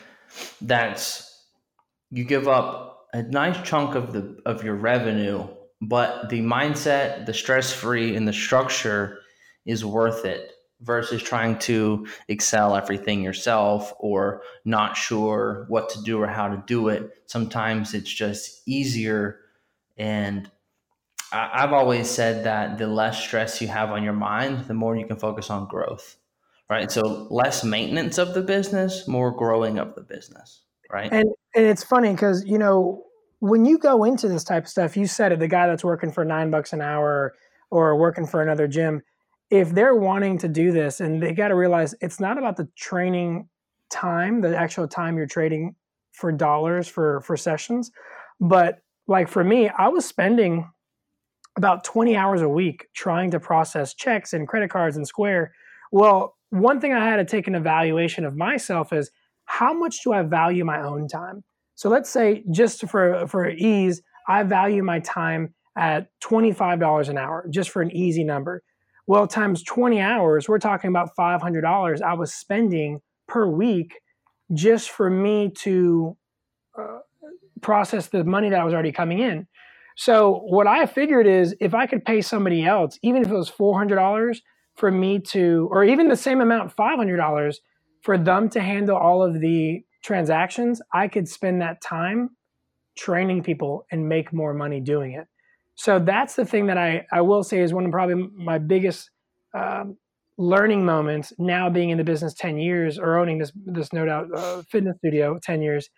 [0.62, 1.30] that's
[2.10, 5.48] you give up a nice chunk of the of your revenue,
[5.82, 9.20] but the mindset, the stress free, and the structure
[9.66, 10.53] is worth it
[10.84, 16.64] versus trying to excel everything yourself or not sure what to do or how to
[16.68, 17.12] do it.
[17.26, 19.40] Sometimes it's just easier
[19.98, 20.50] and
[21.34, 25.06] I've always said that the less stress you have on your mind, the more you
[25.08, 26.16] can focus on growth,
[26.70, 26.92] right?
[26.92, 31.12] So less maintenance of the business, more growing of the business, right?
[31.12, 33.04] And and it's funny because you know
[33.40, 36.12] when you go into this type of stuff, you said it, the guy that's working
[36.12, 37.34] for nine bucks an hour
[37.72, 39.02] or working for another gym,
[39.54, 42.68] if they're wanting to do this, and they got to realize it's not about the
[42.76, 43.48] training
[43.92, 45.76] time, the actual time you're trading
[46.12, 47.92] for dollars for for sessions,
[48.42, 50.68] but like for me, I was spending
[51.56, 55.54] about 20 hours a week trying to process checks and credit cards and Square.
[55.92, 59.12] Well, one thing I had to take an evaluation of myself is
[59.46, 61.44] how much do I value my own time?
[61.76, 67.46] So let's say just for for ease, I value my time at $25 an hour,
[67.52, 68.64] just for an easy number.
[69.06, 74.00] Well, times 20 hours, we're talking about $500 I was spending per week
[74.54, 76.16] just for me to
[76.78, 77.00] uh,
[77.62, 79.48] process the money that I was already coming in.
[79.96, 83.50] So what I figured is if I could pay somebody else, even if it was
[83.50, 84.42] four hundred dollars
[84.76, 87.62] for me to, or even the same amount, five hundred dollars
[88.02, 92.32] for them to handle all of the transactions, I could spend that time
[92.98, 95.28] training people and make more money doing it.
[95.76, 99.10] So that's the thing that I, I will say is one of probably my biggest
[99.56, 99.98] um,
[100.38, 104.28] learning moments now being in the business 10 years or owning this, this no doubt
[104.36, 105.90] uh, fitness studio 10 years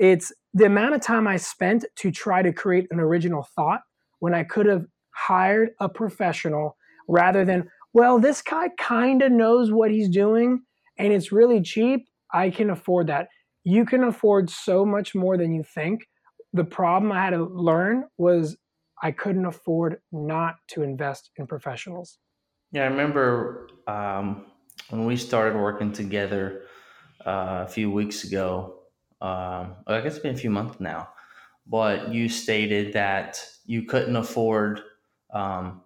[0.00, 3.82] it's the amount of time I spent to try to create an original thought
[4.20, 9.70] when I could have hired a professional rather than, well, this guy kind of knows
[9.70, 10.62] what he's doing
[10.98, 12.06] and it's really cheap.
[12.32, 13.28] I can afford that.
[13.62, 16.06] You can afford so much more than you think.
[16.54, 18.56] The problem I had to learn was
[19.02, 22.18] I couldn't afford not to invest in professionals.
[22.72, 24.46] Yeah, I remember um,
[24.90, 26.62] when we started working together
[27.26, 28.80] uh, a few weeks ago
[29.20, 31.10] um, I guess it's been a few months now,
[31.66, 34.80] but you stated that you couldn't afford
[35.32, 35.82] um,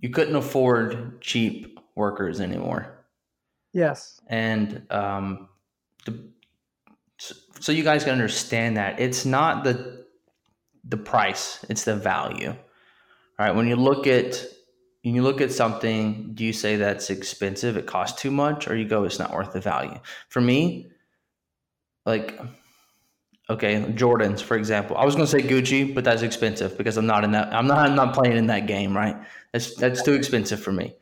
[0.00, 3.04] you couldn't afford cheap workers anymore.
[3.72, 4.20] Yes.
[4.26, 5.48] And um,
[6.04, 6.28] the,
[7.18, 10.04] so you guys can understand that it's not the
[10.88, 12.50] the price, it's the value.
[12.50, 13.54] All right.
[13.54, 14.44] When you look at
[15.02, 17.76] when you look at something, do you say that's expensive?
[17.76, 19.98] It costs too much, or you go, it's not worth the value?
[20.28, 20.88] For me,
[22.04, 22.40] like
[23.48, 24.96] okay, Jordans, for example.
[24.96, 27.52] I was gonna say Gucci, but that's expensive because I'm not in that.
[27.52, 27.78] I'm not.
[27.78, 29.16] I'm not playing in that game, right?
[29.52, 30.94] That's that's too expensive for me.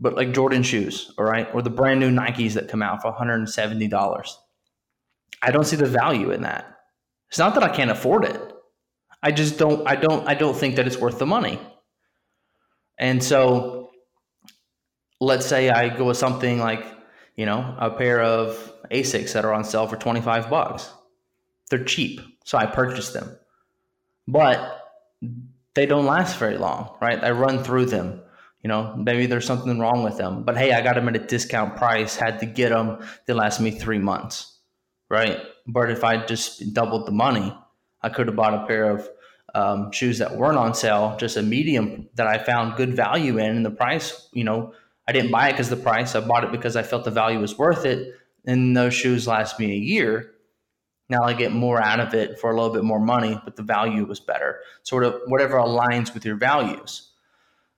[0.00, 3.10] But like Jordan shoes, all right, or the brand new Nikes that come out for
[3.10, 4.38] 170 dollars.
[5.42, 6.66] I don't see the value in that.
[7.28, 8.55] It's not that I can't afford it.
[9.22, 9.86] I just don't.
[9.88, 10.26] I don't.
[10.28, 11.60] I don't think that it's worth the money.
[12.98, 13.90] And so,
[15.20, 16.84] let's say I go with something like
[17.36, 20.90] you know, a pair of Asics that are on sale for 25 bucks.
[21.70, 23.36] They're cheap, so I purchase them.
[24.26, 24.82] But
[25.74, 27.22] they don't last very long, right?
[27.22, 28.22] I run through them.
[28.62, 30.42] You know, maybe there's something wrong with them.
[30.44, 33.06] But hey, I got them at a discount price, had to get them.
[33.26, 34.58] They last me three months.
[35.10, 35.40] right?
[35.66, 37.56] But if I just doubled the money,
[38.02, 39.08] I could have bought a pair of
[39.54, 43.56] um, shoes that weren't on sale, just a medium that I found good value in,
[43.56, 44.74] and the price, you know,
[45.08, 46.14] I didn't buy it because the price.
[46.14, 49.58] I bought it because I felt the value was worth it, and those shoes last
[49.58, 50.32] me a year.
[51.08, 53.62] Now I get more out of it for a little bit more money, but the
[53.62, 54.60] value was better.
[54.82, 57.12] Sort of whatever aligns with your values.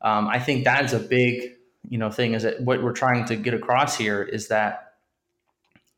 [0.00, 1.56] Um, I think that is a big,
[1.88, 2.32] you know, thing.
[2.32, 4.94] Is that what we're trying to get across here is that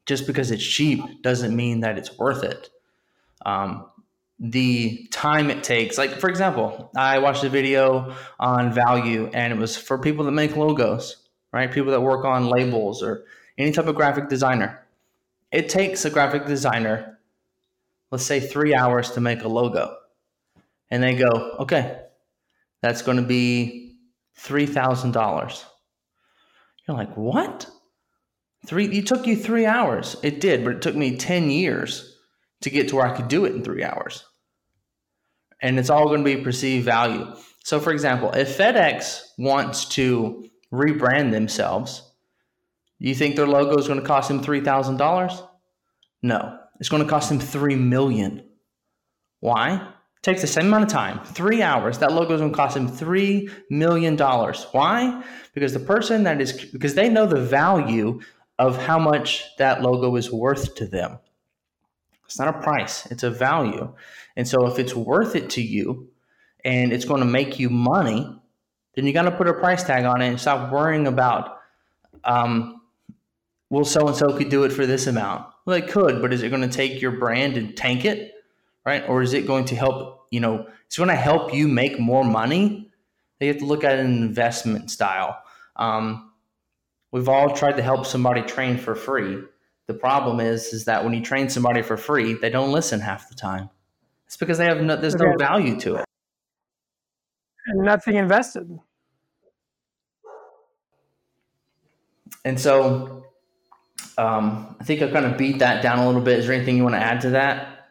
[0.06, 2.68] just because it's cheap doesn't mean that it's worth it.
[3.46, 3.86] Um,
[4.40, 9.58] the time it takes, like for example, I watched a video on value, and it
[9.58, 11.70] was for people that make logos, right?
[11.70, 13.24] People that work on labels or
[13.58, 14.86] any type of graphic designer.
[15.52, 17.18] It takes a graphic designer
[18.10, 19.96] let's say three hours to make a logo.
[20.90, 22.02] And they go, okay,
[22.82, 23.96] that's going to be
[24.38, 25.64] $3,000.
[26.86, 27.68] You're like, what?
[28.66, 30.16] Three, it took you three hours.
[30.22, 32.18] It did, but it took me 10 years
[32.62, 34.24] to get to where I could do it in three hours.
[35.62, 37.26] And it's all going to be perceived value.
[37.64, 42.02] So, for example, if FedEx wants to rebrand themselves,
[42.98, 45.48] you think their logo is going to cost them $3,000?
[46.22, 46.58] No.
[46.78, 48.42] It's going to cost them 3 million.
[49.40, 49.74] Why?
[50.20, 51.96] It takes the same amount of time, three hours.
[51.98, 54.66] That logo is going to cost them three million dollars.
[54.72, 55.24] Why?
[55.54, 58.20] Because the person that is because they know the value
[58.58, 61.18] of how much that logo is worth to them.
[62.26, 63.94] It's not a price; it's a value.
[64.40, 66.08] And so, if it's worth it to you,
[66.64, 68.26] and it's going to make you money,
[68.94, 71.58] then you got to put a price tag on it and stop worrying about.
[72.24, 72.80] Um,
[73.68, 76.42] well, so and so could do it for this amount well, it could, but is
[76.42, 78.32] it going to take your brand and tank it,
[78.84, 79.08] right?
[79.08, 80.26] Or is it going to help?
[80.30, 82.90] You know, it's going to help you make more money.
[83.40, 85.40] You have to look at an investment style.
[85.76, 86.32] Um,
[87.10, 89.42] we've all tried to help somebody train for free.
[89.86, 93.28] The problem is, is that when you train somebody for free, they don't listen half
[93.28, 93.70] the time.
[94.30, 96.04] It's because they have no, there's no value to it.
[97.66, 98.78] And nothing invested.
[102.44, 103.24] And so
[104.18, 106.38] um, I think I kind of beat that down a little bit.
[106.38, 107.88] Is there anything you want to add to that?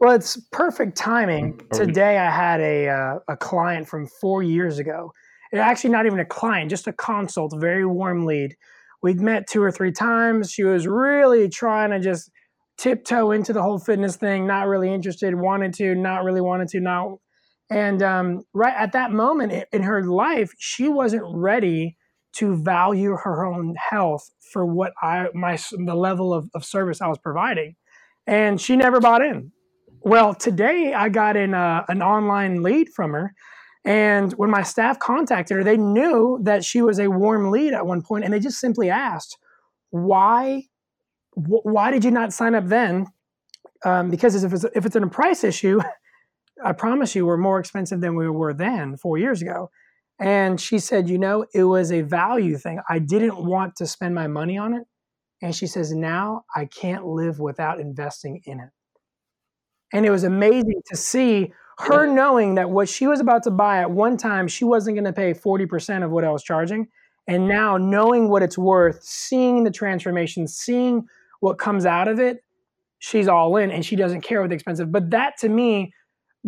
[0.00, 1.60] Well, it's perfect timing.
[1.74, 5.12] Today, I had a uh, a client from four years ago.
[5.52, 8.56] Actually not even a client, just a consult, very warm lead.
[9.02, 10.50] We'd met two or three times.
[10.50, 12.30] She was really trying to just
[12.76, 16.80] tiptoe into the whole fitness thing, not really interested, wanted to, not really wanted to,
[16.80, 17.16] not.
[17.70, 21.96] And um, right at that moment in her life, she wasn't ready
[22.34, 27.08] to value her own health for what I my the level of, of service I
[27.08, 27.76] was providing,
[28.26, 29.52] and she never bought in.
[30.02, 33.32] Well, today I got in a, an online lead from her,
[33.84, 37.86] and when my staff contacted her, they knew that she was a warm lead at
[37.86, 39.38] one point, and they just simply asked,
[39.90, 40.64] "Why,
[41.36, 43.06] wh- why did you not sign up then?"
[43.84, 45.80] Um, because if it's if it's a price issue,
[46.64, 49.70] I promise you, we're more expensive than we were then four years ago.
[50.18, 52.80] And she said, you know, it was a value thing.
[52.88, 54.84] I didn't want to spend my money on it.
[55.42, 58.70] And she says, now I can't live without investing in it.
[59.92, 63.80] And it was amazing to see her knowing that what she was about to buy
[63.80, 66.88] at one time, she wasn't going to pay 40% of what I was charging.
[67.28, 71.06] And now knowing what it's worth, seeing the transformation, seeing
[71.40, 72.38] what comes out of it,
[72.98, 74.90] she's all in and she doesn't care what the expensive.
[74.90, 75.92] But that to me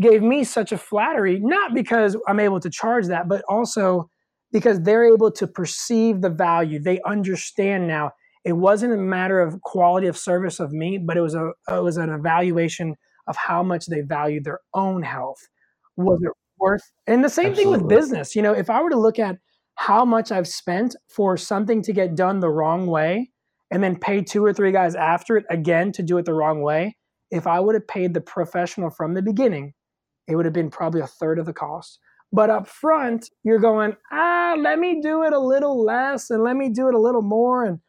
[0.00, 4.08] gave me such a flattery, not because I'm able to charge that, but also
[4.52, 6.80] because they're able to perceive the value.
[6.80, 8.12] They understand now.
[8.44, 11.82] It wasn't a matter of quality of service of me, but it was a it
[11.82, 12.94] was an evaluation
[13.26, 15.38] of how much they valued their own health.
[15.96, 16.90] Was it worth?
[17.06, 17.78] And the same Absolutely.
[17.78, 18.34] thing with business.
[18.34, 19.36] You know, if I were to look at
[19.74, 23.30] how much I've spent for something to get done the wrong way,
[23.70, 26.62] and then pay two or three guys after it again to do it the wrong
[26.62, 26.96] way,
[27.30, 29.74] if I would have paid the professional from the beginning
[30.28, 31.98] it would have been probably a third of the cost.
[32.30, 36.56] But up front, you're going, ah, let me do it a little less and let
[36.56, 37.64] me do it a little more.
[37.64, 37.80] And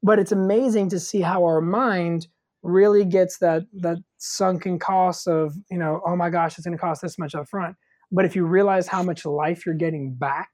[0.00, 2.28] but it's amazing to see how our mind
[2.62, 7.02] really gets that that sunken cost of, you know, oh my gosh, it's gonna cost
[7.02, 7.74] this much up front.
[8.12, 10.48] But if you realize how much life you're getting back,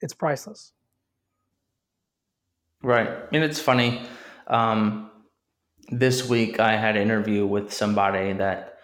[0.00, 0.72] it's priceless.
[2.82, 3.08] Right.
[3.32, 4.02] And it's funny.
[4.48, 5.10] Um,
[5.88, 8.78] this week I had an interview with somebody that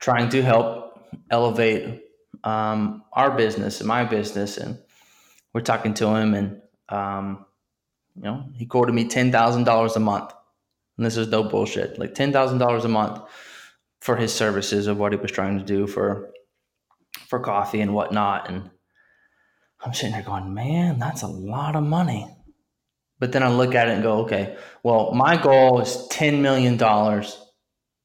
[0.00, 2.02] trying to help elevate
[2.44, 4.58] um, our business and my business.
[4.58, 4.78] And
[5.54, 7.46] we're talking to him, and um,
[8.16, 10.32] you know, he quoted me ten thousand dollars a month,
[10.96, 11.98] and this is no bullshit.
[11.98, 13.22] Like ten thousand dollars a month
[14.00, 16.30] for his services of what he was trying to do for
[17.28, 18.50] for coffee and whatnot.
[18.50, 18.70] And
[19.84, 22.28] I'm sitting there going, man, that's a lot of money.
[23.18, 26.80] But then I look at it and go, okay, well, my goal is $10 million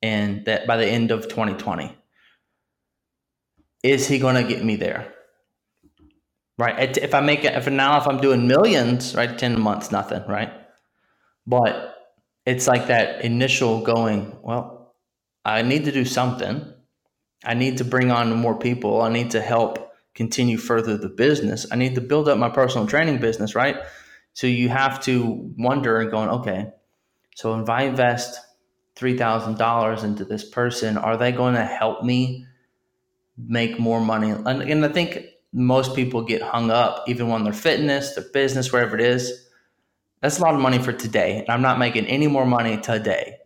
[0.02, 1.96] and that by the end of 2020.
[3.84, 5.14] Is he going to get me there?
[6.58, 6.98] Right.
[6.98, 10.52] If I make it, if now, if I'm doing millions, right, 10 months, nothing, right?
[11.46, 11.96] But
[12.46, 14.96] it's like that initial going, well,
[15.46, 16.66] I need to do something.
[17.44, 19.02] I need to bring on more people.
[19.02, 21.66] I need to help continue further the business.
[21.72, 23.78] I need to build up my personal training business, right?
[24.34, 26.72] So you have to wonder and going, okay,
[27.36, 28.40] so if I invest
[28.96, 32.46] three thousand dollars into this person, are they going to help me
[33.38, 34.32] make more money?
[34.32, 35.20] And, and I think
[35.52, 39.48] most people get hung up, even when their fitness, their business, wherever it is.
[40.22, 43.38] That's a lot of money for today, and I'm not making any more money today.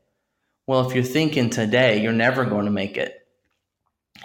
[0.67, 3.28] Well, if you're thinking today, you're never going to make it.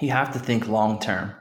[0.01, 1.35] You have to think long term.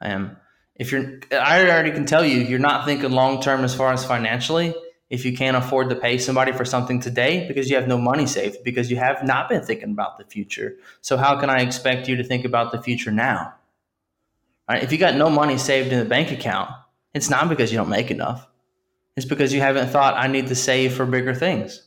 [0.00, 0.36] Um,
[0.78, 4.04] if you're, I already can tell you, you're not thinking long term as far as
[4.04, 4.74] financially.
[5.10, 8.26] If you can't afford to pay somebody for something today because you have no money
[8.26, 10.76] saved, because you have not been thinking about the future.
[11.00, 13.54] So, how can I expect you to think about the future now?
[14.68, 14.82] Right?
[14.82, 16.70] If you got no money saved in the bank account,
[17.14, 18.46] it's not because you don't make enough.
[19.16, 21.82] It's because you haven't thought, I need to save for bigger things.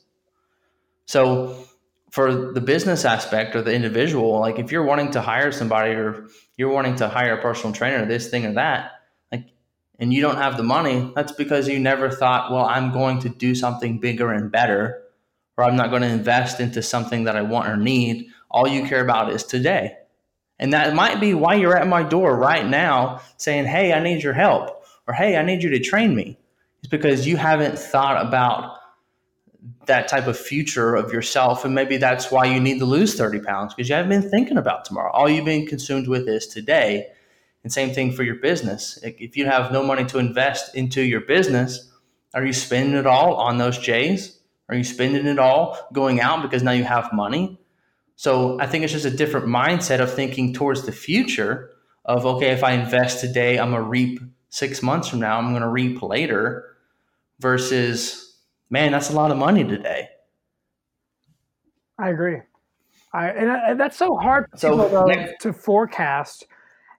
[1.05, 1.63] So,
[2.09, 6.27] for the business aspect or the individual, like if you're wanting to hire somebody or
[6.61, 8.91] you're wanting to hire a personal trainer, this thing or that,
[9.31, 9.45] like,
[9.97, 13.29] and you don't have the money, that's because you never thought, well, I'm going to
[13.29, 15.01] do something bigger and better,
[15.57, 18.27] or I'm not going to invest into something that I want or need.
[18.51, 19.97] All you care about is today.
[20.59, 24.21] And that might be why you're at my door right now saying, hey, I need
[24.21, 26.37] your help, or hey, I need you to train me.
[26.77, 28.77] It's because you haven't thought about
[29.91, 31.65] that type of future of yourself.
[31.65, 34.57] And maybe that's why you need to lose 30 pounds because you haven't been thinking
[34.57, 35.11] about tomorrow.
[35.11, 37.07] All you've been consumed with is today.
[37.63, 38.97] And same thing for your business.
[39.03, 41.91] If you have no money to invest into your business,
[42.33, 44.39] are you spending it all on those J's?
[44.69, 47.59] Are you spending it all going out because now you have money?
[48.15, 51.71] So I think it's just a different mindset of thinking towards the future
[52.05, 55.49] of, okay, if I invest today, I'm going to reap six months from now, I'm
[55.49, 56.77] going to reap later
[57.39, 58.30] versus
[58.71, 60.07] man, that's a lot of money today.
[61.99, 62.39] I agree.
[63.13, 66.47] I and, uh, I, that's so hard for so, people though, next, to forecast.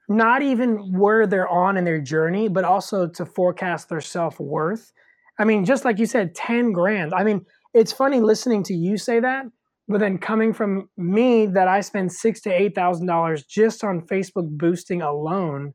[0.08, 4.92] Not even where they're on in their journey, but also to forecast their self worth.
[5.38, 7.14] I mean, just like you said, ten grand.
[7.14, 9.46] I mean, it's funny listening to you say that,
[9.88, 14.02] but then coming from me that I spend six to eight thousand dollars just on
[14.02, 15.72] Facebook boosting alone,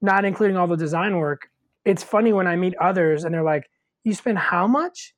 [0.00, 1.48] not including all the design work.
[1.84, 3.64] It's funny when I meet others and they're like,
[4.04, 5.12] "You spend how much?"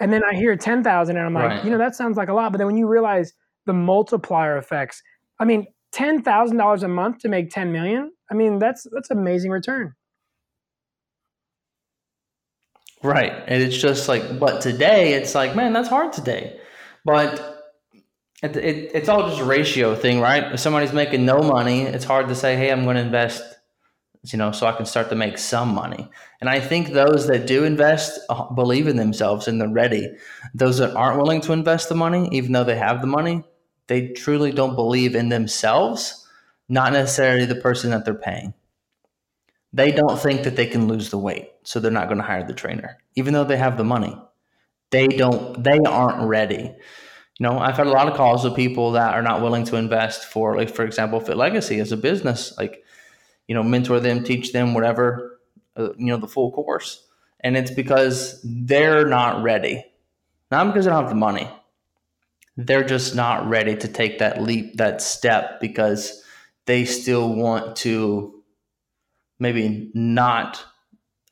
[0.00, 1.64] And then I hear 10,000 and I'm like, right.
[1.64, 2.52] you know, that sounds like a lot.
[2.52, 3.32] But then when you realize
[3.66, 5.02] the multiplier effects,
[5.38, 9.94] I mean, $10,000 a month to make 10 million, I mean, that's that's amazing return.
[13.02, 13.32] Right.
[13.46, 16.58] And it's just like, but today it's like, man, that's hard today.
[17.04, 17.54] But
[18.42, 20.52] it, it, it's all just a ratio thing, right?
[20.52, 23.42] If somebody's making no money, it's hard to say, hey, I'm going to invest
[24.32, 26.08] you know, so I can start to make some money.
[26.40, 30.08] And I think those that do invest uh, believe in themselves and they're ready.
[30.54, 33.44] Those that aren't willing to invest the money, even though they have the money,
[33.86, 36.26] they truly don't believe in themselves,
[36.68, 38.54] not necessarily the person that they're paying.
[39.74, 42.46] They don't think that they can lose the weight, so they're not going to hire
[42.46, 44.16] the trainer, even though they have the money.
[44.90, 45.62] They don't.
[45.62, 46.72] They aren't ready.
[47.38, 49.76] You know, I've had a lot of calls with people that are not willing to
[49.76, 52.56] invest for, like, for example, Fit Legacy as a business.
[52.56, 52.83] Like,
[53.48, 55.40] you know, mentor them, teach them whatever,
[55.76, 57.06] uh, you know, the full course.
[57.40, 59.84] And it's because they're not ready,
[60.50, 61.48] not because they don't have the money.
[62.56, 66.22] They're just not ready to take that leap, that step, because
[66.66, 68.42] they still want to
[69.38, 70.64] maybe not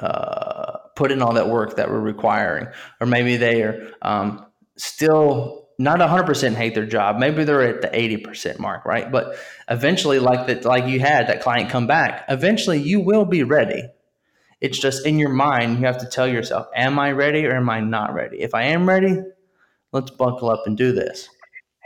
[0.00, 2.66] uh, put in all that work that we're requiring,
[3.00, 4.44] or maybe they are um,
[4.76, 7.18] still not 100% hate their job.
[7.18, 9.10] Maybe they're at the 80% mark, right?
[9.10, 9.36] But
[9.68, 13.82] eventually, like that, like you had that client come back, eventually you will be ready.
[14.60, 17.68] It's just in your mind, you have to tell yourself, am I ready or am
[17.68, 18.40] I not ready?
[18.40, 19.18] If I am ready,
[19.90, 21.28] let's buckle up and do this.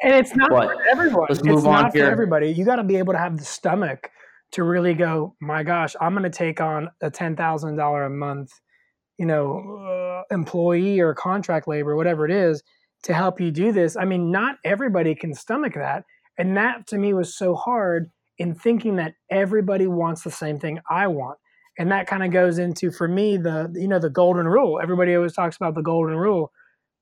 [0.02, 1.26] And it's not but for everyone.
[1.30, 2.04] Let's move it's on not here.
[2.04, 2.52] for everybody.
[2.52, 4.10] You got to be able to have the stomach
[4.52, 8.52] to really go, my gosh, I'm going to take on a $10,000 a month,
[9.16, 12.62] you know, uh, employee or contract labor, whatever it is
[13.06, 13.96] to help you do this.
[13.96, 16.04] I mean, not everybody can stomach that.
[16.38, 20.80] And that to me was so hard in thinking that everybody wants the same thing
[20.90, 21.38] I want.
[21.78, 24.80] And that kind of goes into for me the you know the golden rule.
[24.82, 26.50] Everybody always talks about the golden rule.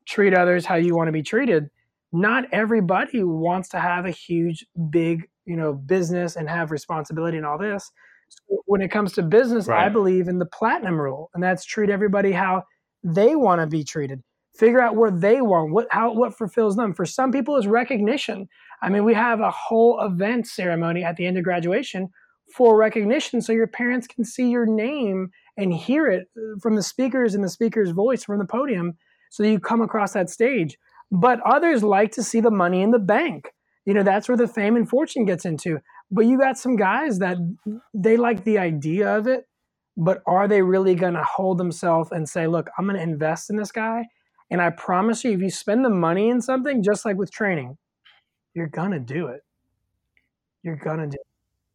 [0.06, 1.70] Treat others how you want to be treated.
[2.12, 7.46] Not everybody wants to have a huge big, you know, business and have responsibility and
[7.46, 7.90] all this.
[8.28, 9.86] So when it comes to business, right.
[9.86, 12.64] I believe in the platinum rule, and that's treat everybody how
[13.02, 14.22] they want to be treated.
[14.56, 16.94] Figure out where they want what how what fulfills them.
[16.94, 18.48] For some people, is recognition.
[18.82, 22.10] I mean, we have a whole event ceremony at the end of graduation
[22.54, 26.82] for recognition, so your parents can see your name and hear it uh, from the
[26.82, 28.96] speakers and the speaker's voice from the podium,
[29.30, 30.78] so you come across that stage.
[31.10, 33.52] But others like to see the money in the bank.
[33.86, 35.78] You know, that's where the fame and fortune gets into.
[36.10, 37.36] But you got some guys that
[37.92, 39.46] they like the idea of it,
[39.96, 43.50] but are they really going to hold themselves and say, look, I'm going to invest
[43.50, 44.06] in this guy?
[44.54, 47.76] And I promise you, if you spend the money in something, just like with training,
[48.54, 49.40] you're to do it.
[50.62, 51.26] You're to do it.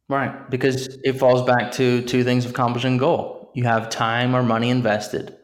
[0.08, 0.48] Right.
[0.48, 3.50] Because it falls back to two things of accomplishing goal.
[3.52, 5.36] You have time or money invested.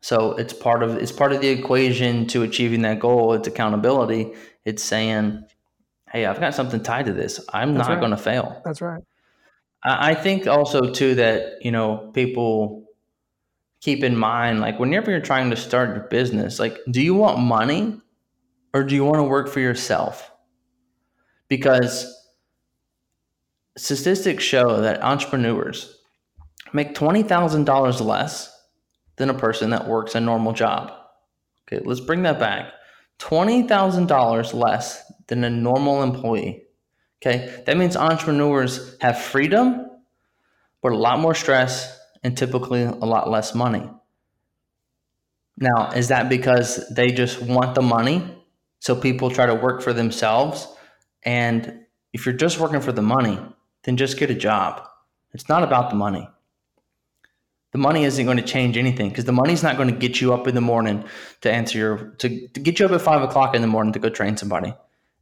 [0.00, 3.34] So it's part of it's part of the equation to achieving that goal.
[3.34, 4.32] It's accountability.
[4.64, 5.44] It's saying,
[6.10, 7.38] "Hey, I've got something tied to this.
[7.52, 8.00] I'm That's not right.
[8.00, 9.02] going to fail." That's right.
[9.84, 12.86] I think also too that you know people
[13.80, 17.38] keep in mind like whenever you're trying to start your business, like do you want
[17.38, 18.00] money
[18.72, 20.30] or do you want to work for yourself?
[21.48, 22.16] Because
[23.76, 25.98] statistics show that entrepreneurs
[26.72, 28.56] make twenty thousand dollars less
[29.16, 30.92] than a person that works a normal job.
[31.66, 32.72] Okay, let's bring that back.
[33.20, 36.64] $20,000 less than a normal employee.
[37.22, 39.86] Okay, that means entrepreneurs have freedom,
[40.80, 43.88] but a lot more stress and typically a lot less money.
[45.56, 48.36] Now, is that because they just want the money?
[48.78, 50.66] So people try to work for themselves.
[51.22, 53.38] And if you're just working for the money,
[53.84, 54.86] then just get a job.
[55.32, 56.28] It's not about the money
[57.72, 60.34] the money isn't going to change anything because the money's not going to get you
[60.34, 61.04] up in the morning
[61.42, 63.98] to answer your to, to get you up at five o'clock in the morning to
[63.98, 64.74] go train somebody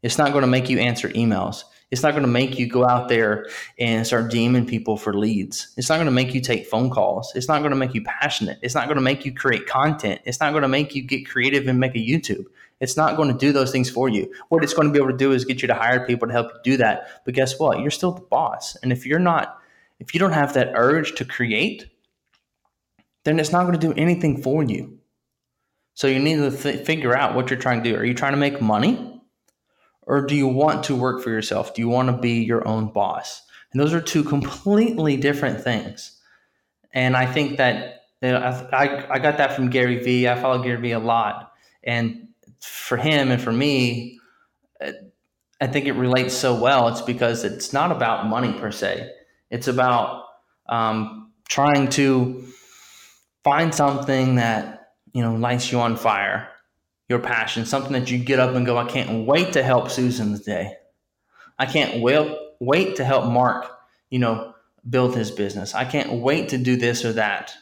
[0.02, 2.86] it's not going to make you answer emails it's not going to make you go
[2.86, 3.46] out there
[3.78, 5.72] and start DMing people for leads.
[5.76, 7.32] It's not going to make you take phone calls.
[7.34, 8.58] It's not going to make you passionate.
[8.62, 10.20] It's not going to make you create content.
[10.24, 12.44] It's not going to make you get creative and make a youtube.
[12.80, 14.32] It's not going to do those things for you.
[14.50, 16.32] What it's going to be able to do is get you to hire people to
[16.32, 17.22] help you do that.
[17.24, 17.80] But guess what?
[17.80, 18.76] You're still the boss.
[18.76, 19.58] And if you're not
[19.98, 21.90] if you don't have that urge to create
[23.24, 24.98] then it's not going to do anything for you.
[25.94, 27.96] So you need to th- figure out what you're trying to do.
[27.96, 29.17] Are you trying to make money?
[30.08, 31.74] Or do you want to work for yourself?
[31.74, 33.42] Do you want to be your own boss?
[33.70, 36.18] And those are two completely different things.
[36.94, 38.38] And I think that you know,
[38.72, 40.26] I, I got that from Gary Vee.
[40.26, 41.52] I follow Gary Vee a lot.
[41.84, 42.28] And
[42.60, 44.18] for him and for me,
[45.60, 46.88] I think it relates so well.
[46.88, 49.10] It's because it's not about money per se,
[49.50, 50.24] it's about
[50.68, 52.44] um, trying to
[53.44, 56.48] find something that you know lights you on fire
[57.08, 60.36] your passion something that you get up and go i can't wait to help susan
[60.36, 60.74] today.
[61.58, 63.70] I can't wait, wait to help mark
[64.10, 64.54] you know
[64.88, 65.74] build his business.
[65.74, 67.54] I can't wait to do this or that.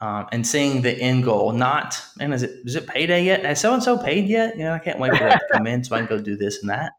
[0.00, 3.44] Um, and seeing the end goal not man is it is it payday yet?
[3.44, 4.56] Has so and so paid yet?
[4.56, 6.36] You know i can't wait for that to come in so i can go do
[6.36, 6.92] this and that.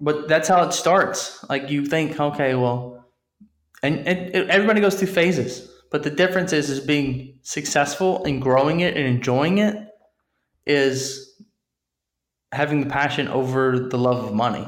[0.00, 1.44] But that's how it starts.
[1.48, 3.04] Like you think okay well
[3.82, 8.80] and, and everybody goes through phases but the difference is, is being successful and growing
[8.80, 9.76] it and enjoying it
[10.66, 11.36] is
[12.50, 14.66] having the passion over the love of money.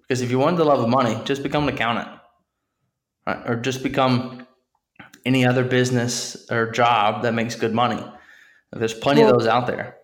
[0.00, 2.08] Because if you want the love of money, just become an accountant,
[3.26, 3.42] right?
[3.46, 4.46] or just become
[5.26, 8.02] any other business or job that makes good money.
[8.72, 9.96] There's plenty well, of those out there,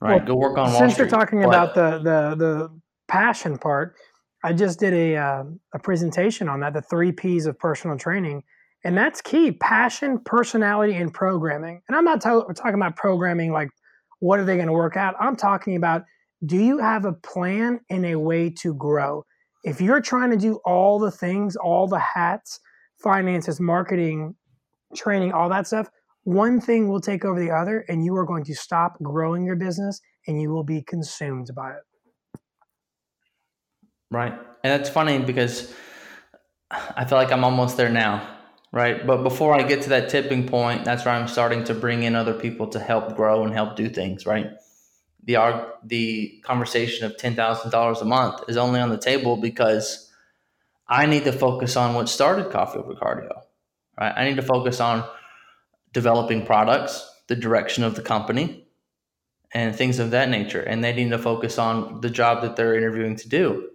[0.00, 0.18] right?
[0.18, 1.10] Well, Go work on Wall Since Street.
[1.10, 3.96] you're talking but, about the the the passion part,
[4.44, 8.44] I just did a uh, a presentation on that, the three P's of personal training,
[8.84, 11.80] and that's key passion, personality, and programming.
[11.88, 13.70] And I'm not t- talking about programming like
[14.20, 15.14] what are they going to work out.
[15.18, 16.04] I'm talking about
[16.44, 19.24] do you have a plan and a way to grow?
[19.64, 22.60] If you're trying to do all the things, all the hats,
[23.02, 24.34] finances, marketing,
[24.94, 25.88] training, all that stuff,
[26.24, 29.56] one thing will take over the other, and you are going to stop growing your
[29.56, 32.40] business and you will be consumed by it.
[34.10, 34.34] Right.
[34.62, 35.74] And it's funny because
[36.70, 38.34] I feel like I'm almost there now
[38.74, 39.06] right?
[39.06, 42.16] But before I get to that tipping point, that's where I'm starting to bring in
[42.16, 44.50] other people to help grow and help do things, right?
[45.22, 50.10] The the conversation of ten thousand dollars a month is only on the table because
[50.88, 53.42] I need to focus on what started Coffee Over Cardio,
[53.98, 54.12] right?
[54.16, 55.08] I need to focus on
[55.92, 58.66] developing products, the direction of the company,
[59.52, 60.60] and things of that nature.
[60.60, 63.70] And they need to focus on the job that they're interviewing to do.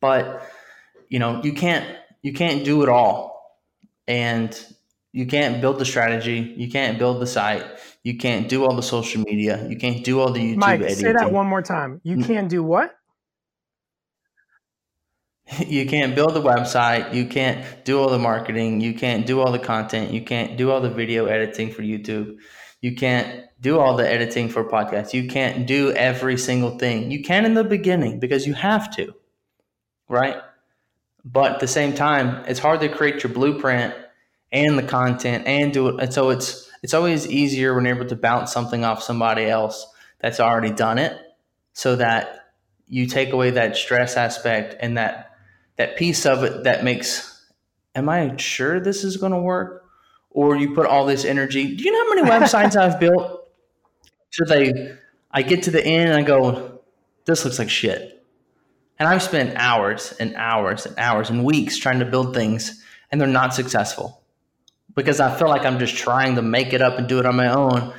[0.00, 0.50] But
[1.10, 1.86] you know, you can't
[2.22, 3.37] you can't do it all
[4.08, 4.66] and
[5.12, 7.64] you can't build the strategy, you can't build the site,
[8.02, 10.96] you can't do all the social media, you can't do all the YouTube Mike, editing.
[10.96, 12.00] say that one more time.
[12.02, 12.26] You mm.
[12.26, 12.96] can't do what?
[15.66, 19.52] you can't build a website, you can't do all the marketing, you can't do all
[19.52, 22.36] the content, you can't do all the video editing for YouTube,
[22.80, 27.10] you can't do all the editing for podcasts, you can't do every single thing.
[27.10, 29.14] You can in the beginning because you have to,
[30.08, 30.36] right?
[31.30, 33.94] But at the same time, it's hard to create your blueprint
[34.50, 36.00] and the content and do it.
[36.00, 39.86] And so it's it's always easier when you're able to bounce something off somebody else
[40.20, 41.18] that's already done it
[41.72, 42.52] so that
[42.86, 45.32] you take away that stress aspect and that
[45.76, 47.46] that piece of it that makes
[47.94, 49.84] am I sure this is going to work?
[50.30, 51.74] Or you put all this energy.
[51.74, 53.50] Do you know how many websites I've built?
[54.30, 54.96] So they
[55.30, 56.80] I get to the end and I go,
[57.26, 58.17] this looks like shit.
[58.98, 63.20] And I've spent hours and hours and hours and weeks trying to build things and
[63.20, 64.20] they're not successful
[64.94, 67.36] because I feel like I'm just trying to make it up and do it on
[67.36, 67.94] my own.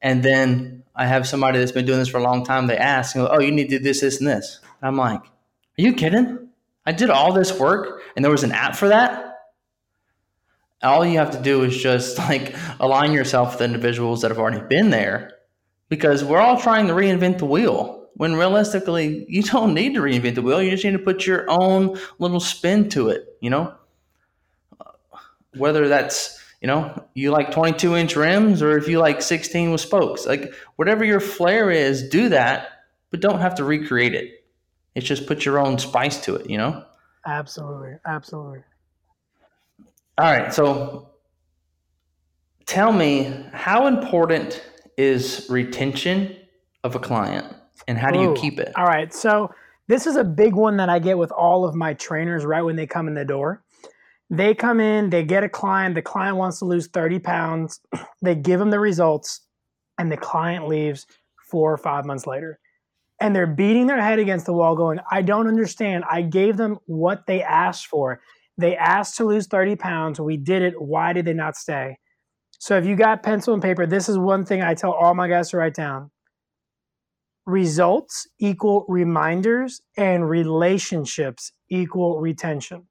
[0.00, 2.66] And then I have somebody that's been doing this for a long time.
[2.66, 5.82] They ask, "Oh, you need to do this, this, and this." And I'm like, "Are
[5.82, 6.48] you kidding?
[6.86, 9.24] I did all this work, and there was an app for that."
[10.80, 14.60] All you have to do is just like align yourself with individuals that have already
[14.60, 15.32] been there,
[15.88, 17.97] because we're all trying to reinvent the wheel.
[18.14, 20.62] When realistically, you don't need to reinvent the wheel.
[20.62, 23.36] You just need to put your own little spin to it.
[23.40, 23.74] You know,
[25.56, 29.80] whether that's you know you like 22 inch rims or if you like 16 with
[29.80, 32.68] spokes like whatever your flair is do that
[33.10, 34.44] but don't have to recreate it
[34.94, 36.84] it's just put your own spice to it you know
[37.26, 38.62] absolutely absolutely
[40.18, 41.10] all right so
[42.66, 44.64] tell me how important
[44.96, 46.36] is retention
[46.82, 47.46] of a client
[47.88, 49.52] and how do you keep it all right so
[49.88, 52.76] this is a big one that i get with all of my trainers right when
[52.76, 53.64] they come in the door
[54.30, 57.80] they come in, they get a client, the client wants to lose 30 pounds,
[58.22, 59.40] they give them the results,
[59.98, 61.06] and the client leaves
[61.50, 62.58] four or five months later.
[63.20, 66.04] And they're beating their head against the wall, going, I don't understand.
[66.08, 68.20] I gave them what they asked for.
[68.58, 70.20] They asked to lose 30 pounds.
[70.20, 70.80] We did it.
[70.80, 71.98] Why did they not stay?
[72.60, 75.28] So if you got pencil and paper, this is one thing I tell all my
[75.28, 76.10] guys to write down.
[77.48, 82.86] Results equal reminders, and relationships equal retention.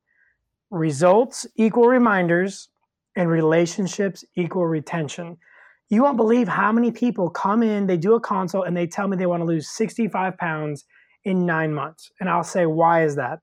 [0.71, 2.69] Results equal reminders,
[3.15, 5.37] and relationships equal retention.
[5.89, 9.07] You won't believe how many people come in, they do a consult, and they tell
[9.07, 10.85] me they want to lose 65 pounds
[11.23, 12.09] in nine months.
[12.19, 13.41] And I'll say, why is that?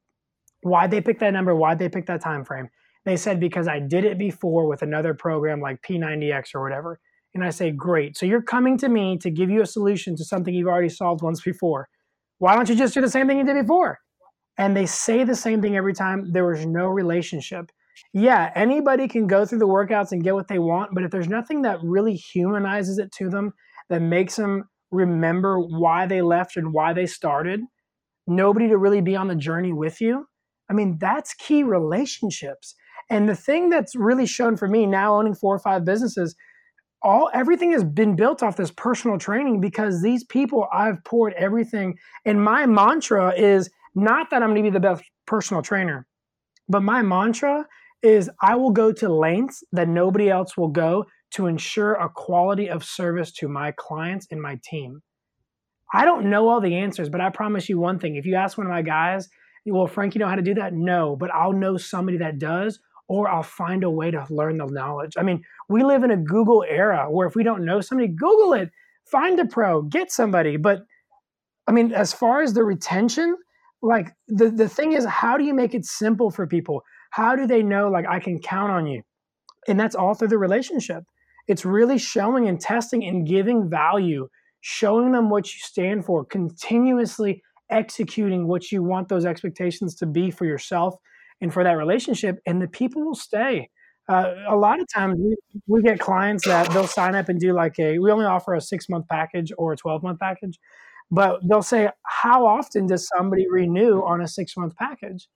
[0.62, 1.54] Why'd they pick that number?
[1.54, 2.70] Why'd they pick that time frame?
[3.04, 6.98] They said, because I did it before with another program like P90X or whatever.
[7.34, 8.16] And I say, great.
[8.16, 11.22] So you're coming to me to give you a solution to something you've already solved
[11.22, 11.88] once before.
[12.38, 13.98] Why don't you just do the same thing you did before?
[14.58, 16.32] and they say the same thing every time.
[16.32, 17.70] There was no relationship.
[18.12, 21.28] Yeah, anybody can go through the workouts and get what they want, but if there's
[21.28, 23.52] nothing that really humanizes it to them,
[23.88, 27.60] that makes them remember why they left and why they started,
[28.26, 30.26] nobody to really be on the journey with you.
[30.70, 32.74] I mean, that's key relationships.
[33.10, 36.34] And the thing that's really shown for me now owning four or five businesses,
[37.04, 41.98] all everything has been built off this personal training because these people I've poured everything.
[42.24, 46.06] And my mantra is not that I'm going to be the best personal trainer,
[46.68, 47.66] but my mantra
[48.02, 52.68] is I will go to lengths that nobody else will go to ensure a quality
[52.68, 55.02] of service to my clients and my team.
[55.92, 58.16] I don't know all the answers, but I promise you one thing.
[58.16, 59.28] If you ask one of my guys,
[59.66, 60.74] well, Frank, you know how to do that?
[60.74, 62.78] No, but I'll know somebody that does,
[63.08, 65.14] or I'll find a way to learn the knowledge.
[65.18, 68.54] I mean, we live in a Google era where if we don't know somebody, Google
[68.54, 68.70] it,
[69.04, 70.56] find a pro, get somebody.
[70.56, 70.84] But
[71.66, 73.36] I mean, as far as the retention,
[73.84, 77.46] like the, the thing is how do you make it simple for people how do
[77.46, 79.02] they know like i can count on you
[79.68, 81.04] and that's all through the relationship
[81.46, 84.26] it's really showing and testing and giving value
[84.62, 90.30] showing them what you stand for continuously executing what you want those expectations to be
[90.30, 90.94] for yourself
[91.40, 93.68] and for that relationship and the people will stay
[94.08, 95.34] uh, a lot of times we,
[95.66, 98.60] we get clients that they'll sign up and do like a we only offer a
[98.60, 100.58] six month package or a 12 month package
[101.10, 105.28] but they'll say, How often does somebody renew on a six month package?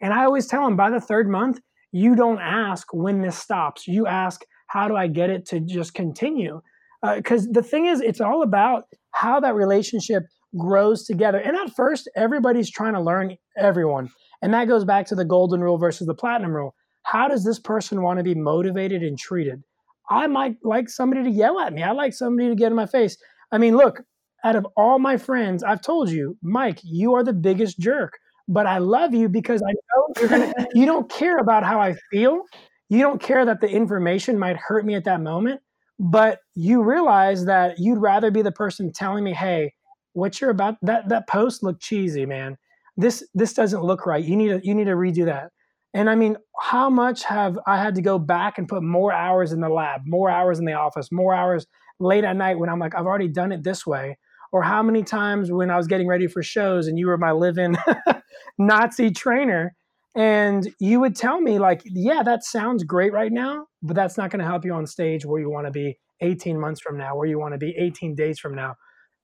[0.00, 1.60] And I always tell them by the third month,
[1.92, 3.86] you don't ask when this stops.
[3.86, 6.60] You ask, How do I get it to just continue?
[7.02, 10.22] Because uh, the thing is, it's all about how that relationship
[10.56, 11.38] grows together.
[11.38, 14.10] And at first, everybody's trying to learn everyone.
[14.42, 16.74] And that goes back to the golden rule versus the platinum rule.
[17.04, 19.62] How does this person want to be motivated and treated?
[20.10, 21.82] I might like somebody to yell at me.
[21.82, 23.16] I like somebody to get in my face.
[23.52, 24.02] I mean, look,
[24.44, 28.18] out of all my friends, I've told you, Mike, you are the biggest jerk.
[28.48, 31.94] But I love you because I know you're gonna, you don't care about how I
[32.10, 32.42] feel.
[32.88, 35.60] You don't care that the information might hurt me at that moment.
[35.98, 39.72] But you realize that you'd rather be the person telling me, hey,
[40.14, 42.58] what you're about that that post looked cheesy, man.
[42.96, 44.24] This this doesn't look right.
[44.24, 45.50] You need to you need to redo that.
[45.94, 49.52] And I mean, how much have I had to go back and put more hours
[49.52, 51.66] in the lab, more hours in the office, more hours
[52.00, 54.16] late at night when I'm like, I've already done it this way?
[54.52, 57.30] Or how many times when I was getting ready for shows and you were my
[57.30, 57.76] live-in
[58.58, 59.74] Nazi trainer
[60.14, 64.30] and you would tell me like, yeah, that sounds great right now, but that's not
[64.30, 67.16] going to help you on stage where you want to be 18 months from now,
[67.16, 68.74] where you want to be 18 days from now.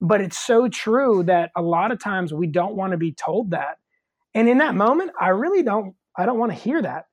[0.00, 3.50] But it's so true that a lot of times we don't want to be told
[3.50, 3.78] that.
[4.34, 7.06] And in that moment, I really don't I don't want to hear that.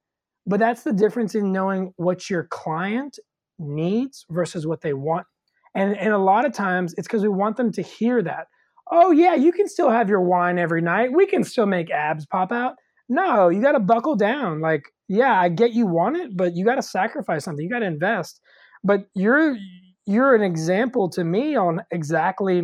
[0.46, 3.18] But that's the difference in knowing what your client
[3.58, 5.26] needs versus what they want.
[5.74, 8.48] And and a lot of times it's because we want them to hear that.
[8.92, 11.12] Oh yeah, you can still have your wine every night.
[11.12, 12.76] We can still make abs pop out.
[13.10, 14.62] No, you got to buckle down.
[14.62, 17.64] Like, yeah, I get you want it, but you got to sacrifice something.
[17.64, 18.42] You got to invest.
[18.84, 19.58] But you're
[20.06, 22.64] you're an example to me on exactly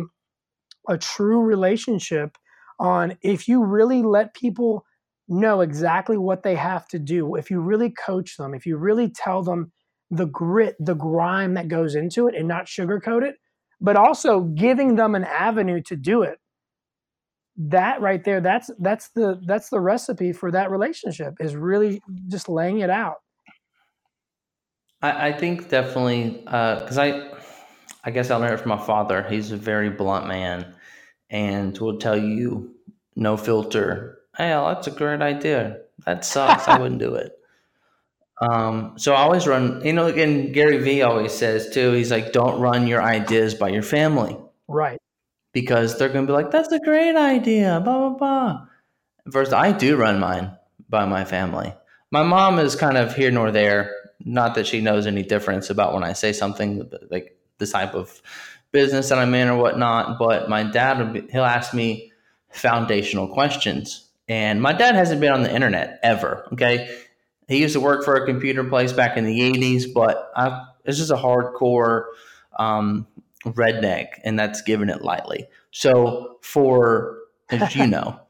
[0.88, 2.36] a true relationship
[2.78, 4.84] on if you really let people
[5.28, 9.08] know exactly what they have to do, if you really coach them, if you really
[9.08, 9.72] tell them
[10.10, 13.36] the grit, the grime that goes into it and not sugarcoat it,
[13.80, 16.38] but also giving them an avenue to do it.
[17.56, 22.48] That right there, that's that's the that's the recipe for that relationship is really just
[22.48, 23.16] laying it out.
[25.02, 27.32] I, I think definitely because uh, I
[28.04, 29.26] I guess I learned it from my father.
[29.28, 30.74] He's a very blunt man
[31.30, 32.74] and will tell you
[33.16, 34.18] no filter.
[34.36, 35.80] Hey, that's a great idea.
[36.04, 36.68] That sucks.
[36.68, 37.32] I wouldn't do it.
[38.40, 42.32] Um, so I always run, you know, and Gary Vee always says too, he's like,
[42.32, 44.36] don't run your ideas by your family.
[44.66, 44.98] Right.
[45.52, 48.66] Because they're going to be like, that's a great idea, blah, blah, blah.
[49.30, 50.56] First, I do run mine
[50.88, 51.72] by my family.
[52.10, 53.94] My mom is kind of here nor there.
[54.24, 58.20] Not that she knows any difference about when I say something like the type of
[58.72, 60.18] business that I'm in or whatnot.
[60.18, 62.12] But my dad, he'll ask me
[62.50, 64.08] foundational questions.
[64.28, 66.48] And my dad hasn't been on the internet ever.
[66.52, 66.96] Okay.
[67.48, 71.00] He used to work for a computer place back in the 80s, but I, this
[71.00, 72.04] is a hardcore
[72.58, 73.06] um,
[73.44, 75.48] redneck, and that's giving it lightly.
[75.70, 77.18] So, for,
[77.50, 78.20] as you know,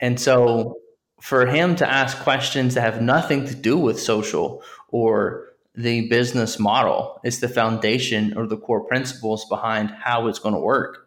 [0.00, 0.78] and so
[1.20, 6.58] for him to ask questions that have nothing to do with social or the business
[6.58, 7.20] model.
[7.22, 11.06] It's the foundation or the core principles behind how it's going to work.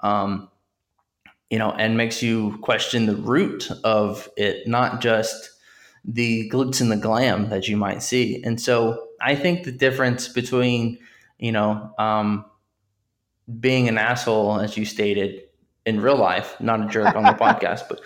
[0.00, 0.48] Um,
[1.50, 5.50] you know, and makes you question the root of it, not just
[6.04, 8.42] the glitz and the glam that you might see.
[8.42, 10.98] And so I think the difference between,
[11.38, 12.44] you know, um,
[13.60, 15.42] being an asshole, as you stated
[15.84, 18.00] in real life, not a jerk on the podcast, but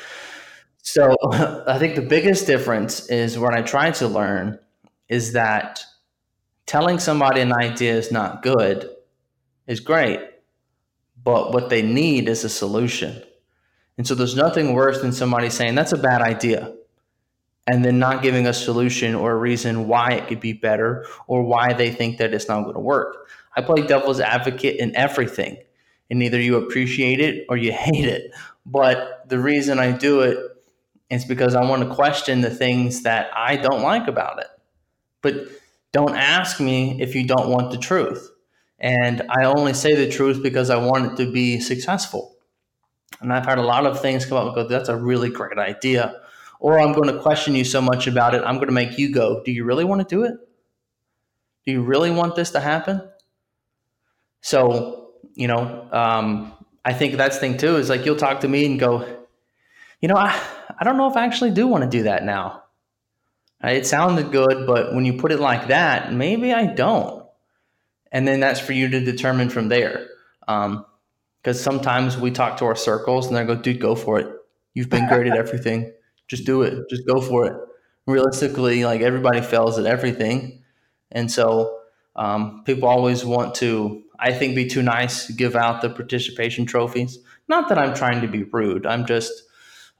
[0.83, 1.17] so
[1.67, 4.59] I think the biggest difference is when I try to learn
[5.11, 5.85] is that
[6.67, 8.89] telling somebody an idea is not good
[9.67, 10.21] is great,
[11.23, 13.21] but what they need is a solution.
[13.99, 16.73] And so there's nothing worse than somebody saying that's a bad idea
[17.67, 21.43] and then not giving a solution or a reason why it could be better or
[21.43, 23.29] why they think that it's not going to work.
[23.57, 25.59] I play devil's advocate in everything.
[26.09, 28.33] And either you appreciate it or you hate it.
[28.65, 30.39] But the reason I do it
[31.11, 34.47] is because I want to question the things that I don't like about it.
[35.23, 35.49] But
[35.93, 38.31] don't ask me if you don't want the truth.
[38.79, 42.37] And I only say the truth because I want it to be successful.
[43.21, 45.59] And I've had a lot of things come up and go, that's a really great
[45.59, 46.21] idea.
[46.59, 49.13] Or I'm going to question you so much about it, I'm going to make you
[49.13, 50.35] go, do you really want to do it?
[51.67, 53.03] Do you really want this to happen?
[54.41, 56.53] So, you know, um,
[56.85, 59.07] I think that's thing too is like you'll talk to me and go,
[60.01, 60.39] you know, I,
[60.79, 62.60] I don't know if I actually do want to do that now.
[63.63, 67.27] It sounded good, but when you put it like that, maybe I don't.
[68.11, 70.09] And then that's for you to determine from there.
[70.41, 74.29] Because um, sometimes we talk to our circles and they go, dude, go for it.
[74.73, 75.93] You've been great at everything.
[76.27, 76.89] Just do it.
[76.89, 77.57] Just go for it.
[78.07, 80.63] Realistically, like everybody fails at everything.
[81.13, 81.81] And so
[82.17, 87.19] um, people always want to, I think, be too nice, give out the participation trophies.
[87.47, 88.87] Not that I'm trying to be rude.
[88.87, 89.43] I'm just,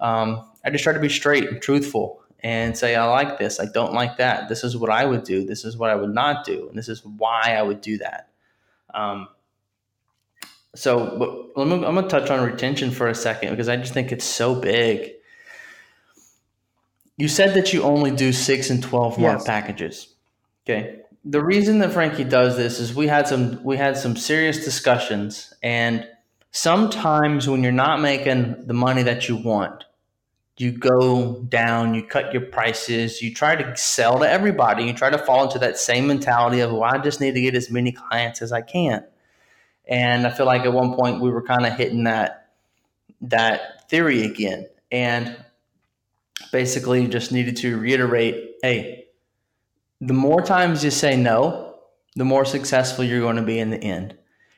[0.01, 3.67] um, I just try to be straight and truthful and say, I like this, I
[3.67, 4.49] don't like that.
[4.49, 5.45] This is what I would do.
[5.45, 6.69] This is what I would not do.
[6.69, 8.29] And this is why I would do that.
[8.95, 9.29] Um,
[10.75, 14.25] so I'm going to touch on retention for a second because I just think it's
[14.25, 15.13] so big.
[17.17, 19.47] You said that you only do six and 12 month yes.
[19.47, 20.15] packages.
[20.65, 21.01] Okay.
[21.25, 25.53] The reason that Frankie does this is we had some, we had some serious discussions
[25.63, 26.07] and
[26.53, 29.85] sometimes when you're not making the money that you want,
[30.61, 35.09] you go down, you cut your prices, you try to sell to everybody, you try
[35.09, 37.93] to fall into that same mentality of, well, I just need to get as many
[37.93, 39.05] clients as I can.
[39.89, 42.53] And I feel like at one point we were kind of hitting that
[43.23, 44.67] that theory again.
[44.91, 45.37] and
[46.53, 49.07] basically just needed to reiterate hey,
[50.01, 51.77] the more times you say no,
[52.17, 54.17] the more successful you're going to be in the end.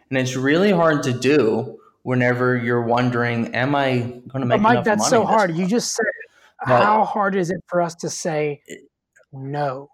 [0.09, 4.61] And it's really hard to do whenever you're wondering, am I going to make but
[4.61, 5.57] Mike, enough that's money so hard.
[5.57, 6.05] You just said,
[6.67, 8.63] but, how hard is it for us to say
[9.33, 9.89] no?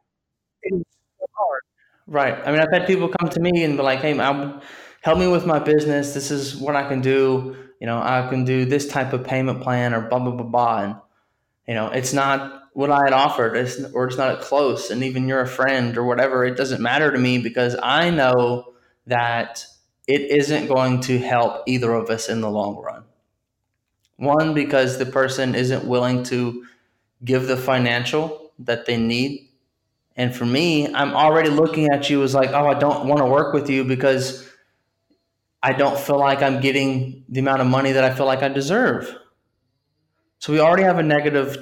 [0.62, 0.82] It is
[1.18, 1.62] so hard.
[2.06, 2.34] Right.
[2.46, 4.60] I mean, I've had people come to me and be like, hey, I'm,
[5.02, 6.14] help me with my business.
[6.14, 7.56] This is what I can do.
[7.80, 10.78] You know, I can do this type of payment plan or blah, blah, blah, blah.
[10.82, 10.96] And,
[11.66, 14.90] you know, it's not what I had offered it's, or it's not close.
[14.90, 18.72] And even you're a friend or whatever, it doesn't matter to me because I know
[19.06, 19.66] that
[20.08, 23.04] it isn't going to help either of us in the long run.
[24.16, 26.64] One, because the person isn't willing to
[27.24, 29.50] give the financial that they need.
[30.16, 33.26] And for me, I'm already looking at you as like, oh, I don't want to
[33.26, 34.50] work with you because
[35.62, 38.48] I don't feel like I'm getting the amount of money that I feel like I
[38.48, 39.14] deserve.
[40.38, 41.56] So we already have a negative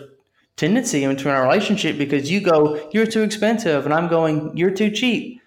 [0.56, 4.70] tendency in between our relationship because you go, you're too expensive, and I'm going, you're
[4.70, 5.42] too cheap.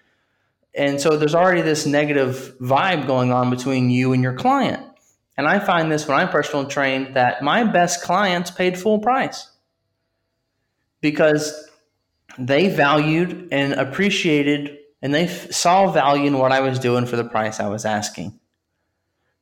[0.74, 4.86] And so there's already this negative vibe going on between you and your client.
[5.36, 9.50] And I find this when I'm personal trained that my best clients paid full price
[11.00, 11.68] because
[12.38, 17.16] they valued and appreciated and they f- saw value in what I was doing for
[17.16, 18.38] the price I was asking.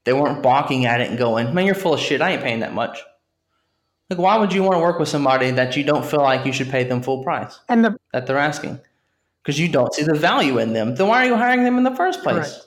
[0.05, 2.23] They weren't balking at it and going, man, you're full of shit.
[2.23, 3.03] I ain't paying that much.
[4.09, 6.53] Like, why would you want to work with somebody that you don't feel like you
[6.53, 8.81] should pay them full price and the, that they're asking?
[9.49, 10.95] Because you don't see the value in them.
[10.95, 12.61] Then why are you hiring them in the first place?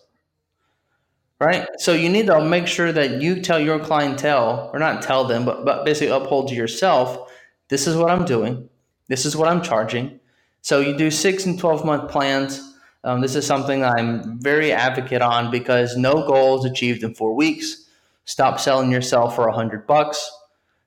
[1.39, 1.59] Right.
[1.59, 1.69] right?
[1.77, 5.45] So you need to make sure that you tell your clientele, or not tell them,
[5.45, 7.31] but, but basically uphold to yourself
[7.67, 8.67] this is what I'm doing,
[9.09, 10.19] this is what I'm charging.
[10.63, 12.73] So you do six and 12 month plans.
[13.03, 17.35] Um, this is something I'm very advocate on because no goal is achieved in four
[17.35, 17.85] weeks.
[18.25, 20.31] Stop selling yourself for a hundred bucks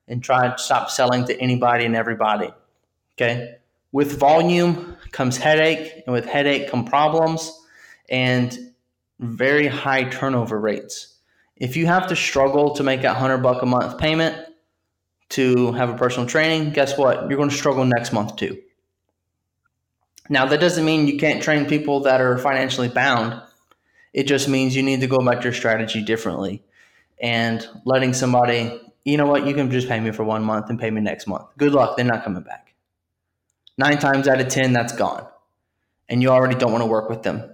[0.08, 2.50] and try to stop selling to anybody and everybody.
[3.16, 3.58] Okay.
[3.94, 7.56] With volume comes headache, and with headache come problems
[8.08, 8.72] and
[9.20, 11.14] very high turnover rates.
[11.54, 14.36] If you have to struggle to make a 100 buck a month payment
[15.28, 17.28] to have a personal training, guess what?
[17.28, 18.60] You're going to struggle next month too.
[20.28, 23.40] Now, that doesn't mean you can't train people that are financially bound.
[24.12, 26.64] It just means you need to go about your strategy differently
[27.20, 30.80] and letting somebody, you know what, you can just pay me for one month and
[30.80, 31.46] pay me next month.
[31.56, 32.63] Good luck, they're not coming back
[33.76, 35.26] nine times out of 10, that's gone.
[36.08, 37.50] And you already don't want to work with them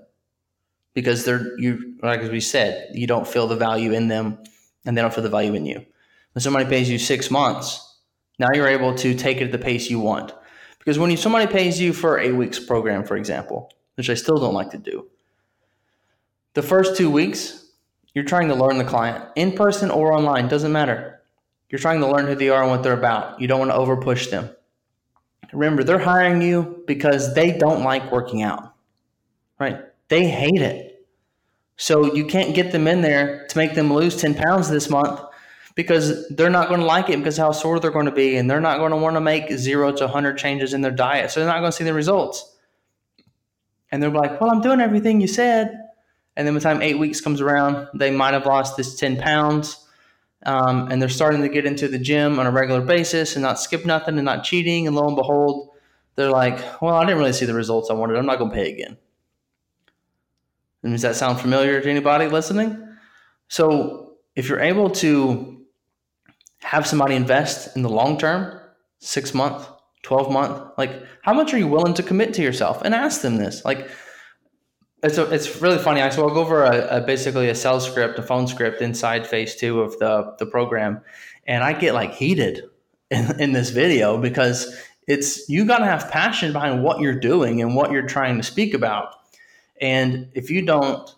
[0.95, 4.39] because they're, you, like as we said, you don't feel the value in them
[4.85, 5.85] and they don't feel the value in you.
[6.33, 7.99] When somebody pays you six months,
[8.39, 10.33] now you're able to take it at the pace you want.
[10.79, 14.39] Because when you, somebody pays you for a week's program, for example, which I still
[14.39, 15.09] don't like to do,
[16.55, 17.67] the first two weeks,
[18.15, 21.21] you're trying to learn the client in person or online, doesn't matter.
[21.69, 23.41] You're trying to learn who they are and what they're about.
[23.41, 24.51] You don't want to overpush them.
[25.53, 28.75] Remember, they're hiring you because they don't like working out,
[29.59, 29.81] right?
[30.09, 31.07] They hate it.
[31.77, 35.21] So you can't get them in there to make them lose 10 pounds this month
[35.75, 38.51] because they're not going to like it because how sore they're going to be and
[38.51, 41.31] they're not going to want to make zero to 100 changes in their diet.
[41.31, 42.57] So they're not going to see the results.
[43.91, 45.89] And they're like, well, I'm doing everything you said.
[46.37, 49.17] And then by the time eight weeks comes around, they might have lost this 10
[49.17, 49.80] pounds
[50.47, 53.61] um, and they're starting to get into the gym on a regular basis and not
[53.61, 54.87] skip nothing and not cheating.
[54.87, 55.71] And lo and behold,
[56.17, 58.17] they're like, well, I didn't really see the results I wanted.
[58.17, 58.97] I'm not going to pay again.
[60.83, 62.97] And does that sound familiar to anybody listening?
[63.49, 65.63] So if you're able to
[66.61, 68.61] have somebody invest in the long term,
[68.99, 69.69] six month,
[70.05, 72.81] 12 month, like how much are you willing to commit to yourself?
[72.83, 73.65] And ask them this.
[73.65, 73.91] Like,
[75.03, 76.03] it's a, it's really funny.
[76.03, 79.27] I so I'll go over a, a, basically a sales script, a phone script inside
[79.27, 81.01] phase two of the the program,
[81.47, 82.65] and I get like heated
[83.11, 84.77] in, in this video because
[85.07, 88.43] it's you got to have passion behind what you're doing and what you're trying to
[88.43, 89.15] speak about,
[89.81, 91.15] and if you don't.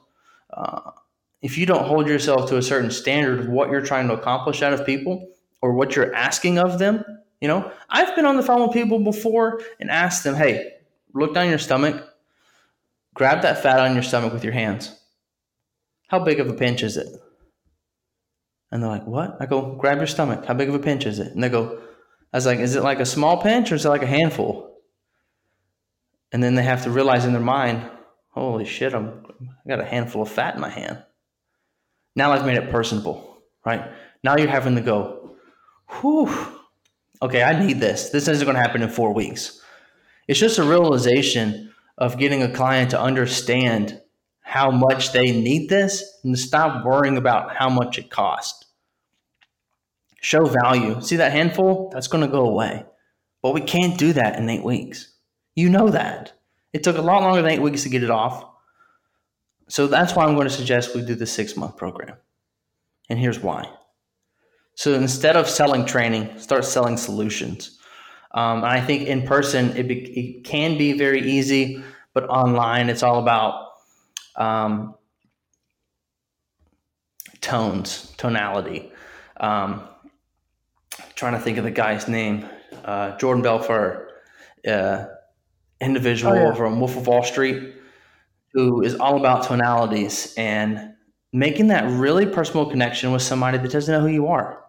[0.52, 0.90] Uh,
[1.40, 4.62] if you don't hold yourself to a certain standard of what you're trying to accomplish
[4.62, 5.28] out of people
[5.60, 7.02] or what you're asking of them,
[7.40, 10.74] you know, I've been on the phone with people before and asked them, "Hey,
[11.14, 12.11] look down your stomach
[13.14, 14.98] Grab that fat on your stomach with your hands.
[16.08, 17.08] How big of a pinch is it?
[18.70, 19.36] And they're like, What?
[19.40, 20.44] I go, Grab your stomach.
[20.46, 21.32] How big of a pinch is it?
[21.32, 21.80] And they go,
[22.32, 24.80] I was like, Is it like a small pinch or is it like a handful?
[26.32, 27.88] And then they have to realize in their mind,
[28.30, 29.24] Holy shit, I'm,
[29.64, 31.02] I got a handful of fat in my hand.
[32.16, 33.90] Now I've made it personable, right?
[34.24, 35.36] Now you're having to go,
[36.00, 36.34] Whew,
[37.20, 38.08] okay, I need this.
[38.08, 39.60] This isn't going to happen in four weeks.
[40.28, 44.00] It's just a realization of getting a client to understand
[44.40, 48.66] how much they need this and to stop worrying about how much it costs.
[50.20, 51.00] show value.
[51.00, 51.90] See that handful?
[51.92, 52.84] That's going to go away.
[53.42, 55.12] But we can't do that in eight weeks.
[55.56, 56.32] You know that.
[56.72, 58.44] It took a lot longer than eight weeks to get it off.
[59.68, 62.16] So that's why I'm going to suggest we do the six month program.
[63.08, 63.68] And here's why.
[64.74, 67.78] So instead of selling training, start selling solutions.
[68.34, 71.82] Um, and I think in person, it, be, it can be very easy,
[72.14, 73.68] but online, it's all about
[74.36, 74.94] um,
[77.40, 78.90] tones, tonality.
[79.38, 79.88] Um,
[81.14, 82.48] trying to think of the guy's name,
[82.84, 84.10] uh, Jordan Belfort,
[84.66, 85.06] uh,
[85.80, 86.54] individual oh, yeah.
[86.54, 87.74] from Wolf of Wall Street,
[88.52, 90.94] who is all about tonalities and
[91.32, 94.61] making that really personal connection with somebody that doesn't know who you are.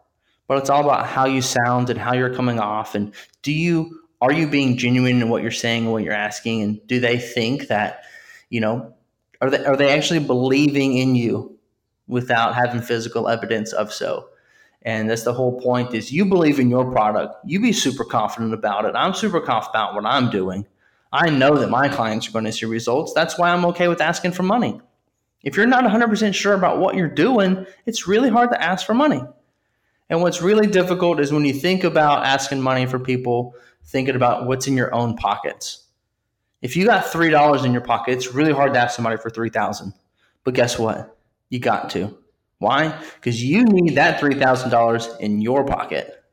[0.53, 4.01] But it's all about how you sound and how you're coming off, and do you
[4.21, 7.17] are you being genuine in what you're saying and what you're asking, and do they
[7.17, 8.03] think that
[8.51, 8.93] you know
[9.41, 11.57] are they are they actually believing in you
[12.05, 14.29] without having physical evidence of so?
[14.83, 17.35] And that's the whole point is you believe in your product.
[17.45, 18.93] You be super confident about it.
[18.95, 20.67] I'm super confident about what I'm doing.
[21.11, 23.13] I know that my clients are going to see results.
[23.13, 24.79] That's why I'm okay with asking for money.
[25.41, 28.93] If you're not 100% sure about what you're doing, it's really hard to ask for
[28.93, 29.23] money.
[30.13, 34.45] And what's really difficult is when you think about asking money for people, thinking about
[34.45, 35.87] what's in your own pockets.
[36.61, 39.91] If you got $3 in your pocket, it's really hard to ask somebody for 3000
[40.43, 41.17] But guess what?
[41.49, 42.15] You got to.
[42.59, 42.95] Why?
[43.15, 46.23] Because you need that $3,000 in your pocket.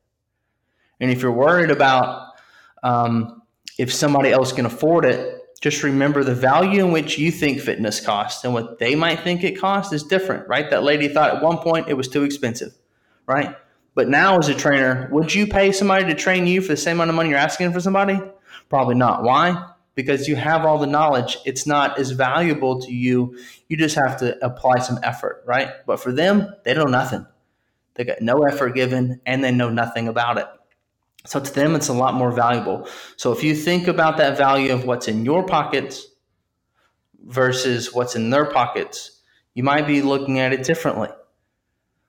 [1.00, 2.34] And if you're worried about
[2.82, 3.40] um,
[3.78, 7.98] if somebody else can afford it, just remember the value in which you think fitness
[7.98, 10.68] costs and what they might think it costs is different, right?
[10.68, 12.74] That lady thought at one point it was too expensive,
[13.24, 13.56] right?
[13.94, 16.96] But now, as a trainer, would you pay somebody to train you for the same
[16.96, 18.18] amount of money you're asking for somebody?
[18.68, 19.22] Probably not.
[19.22, 19.70] Why?
[19.94, 21.36] because you have all the knowledge.
[21.44, 23.36] It's not as valuable to you.
[23.68, 25.68] You just have to apply some effort, right?
[25.86, 27.26] But for them, they know nothing.
[27.94, 30.46] They got no effort given and they know nothing about it.
[31.26, 32.88] So to them, it's a lot more valuable.
[33.16, 36.06] So if you think about that value of what's in your pockets
[37.22, 39.20] versus what's in their pockets,
[39.52, 41.08] you might be looking at it differently.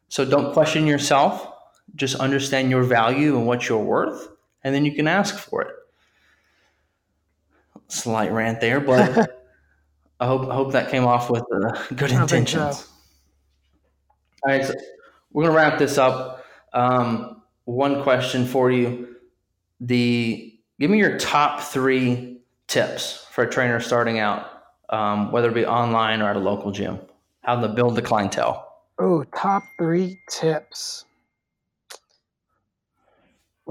[0.07, 1.50] So don't question yourself.
[1.95, 4.29] Just understand your value and what you're worth,
[4.63, 5.75] and then you can ask for it
[7.91, 9.35] slight rant there, but
[10.19, 12.77] I hope I hope that came off with uh, good intentions.
[12.77, 12.85] So.
[14.43, 14.73] All right, so
[15.31, 16.45] we're gonna wrap this up.
[16.73, 19.15] Um, one question for you:
[19.79, 24.47] the give me your top three tips for a trainer starting out,
[24.89, 26.99] um, whether it be online or at a local gym.
[27.41, 28.67] How to build the clientele.
[28.99, 31.05] Oh, top three tips.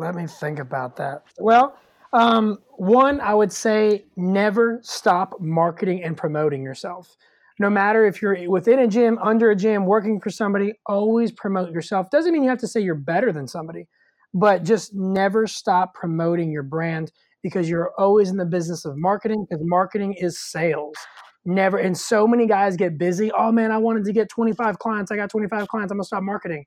[0.00, 1.24] Let me think about that.
[1.38, 1.76] Well,
[2.14, 7.16] um, one, I would say never stop marketing and promoting yourself.
[7.58, 11.70] No matter if you're within a gym, under a gym, working for somebody, always promote
[11.70, 12.08] yourself.
[12.10, 13.88] Doesn't mean you have to say you're better than somebody,
[14.32, 19.46] but just never stop promoting your brand because you're always in the business of marketing
[19.48, 20.96] because marketing is sales.
[21.44, 21.76] Never.
[21.76, 23.30] And so many guys get busy.
[23.32, 25.10] Oh man, I wanted to get 25 clients.
[25.10, 25.92] I got 25 clients.
[25.92, 26.64] I'm going to stop marketing.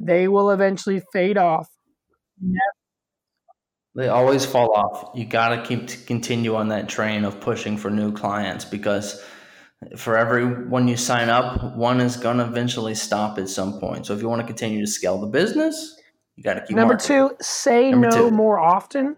[0.00, 1.68] They will eventually fade off.
[3.94, 5.10] They always fall off.
[5.14, 9.22] You got to keep to continue on that train of pushing for new clients because
[9.96, 14.06] for every one you sign up, one is going to eventually stop at some point.
[14.06, 16.00] So if you want to continue to scale the business,
[16.36, 16.76] you got to keep.
[16.76, 17.28] Number marketing.
[17.28, 18.30] two, say Number no two.
[18.30, 19.16] more often.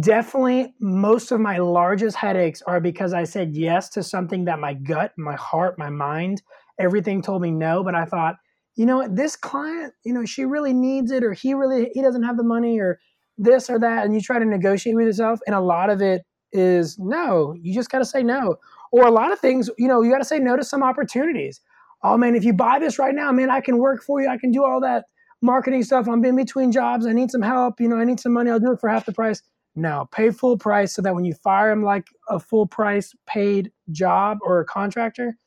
[0.00, 4.72] Definitely, most of my largest headaches are because I said yes to something that my
[4.72, 6.42] gut, my heart, my mind,
[6.78, 7.82] everything told me no.
[7.82, 8.36] But I thought,
[8.76, 12.22] you know this client, you know, she really needs it, or he really he doesn't
[12.22, 12.98] have the money, or
[13.38, 16.22] this or that and you try to negotiate with yourself and a lot of it
[16.52, 18.56] is no you just got to say no.
[18.90, 21.60] Or a lot of things you know you got to say no to some opportunities.
[22.02, 24.36] Oh man if you buy this right now man i can work for you i
[24.36, 25.04] can do all that
[25.40, 28.32] marketing stuff i'm in between jobs i need some help you know i need some
[28.32, 29.42] money i'll do it for half the price.
[29.74, 33.72] No pay full price so that when you fire them like a full price paid
[33.90, 35.38] job or a contractor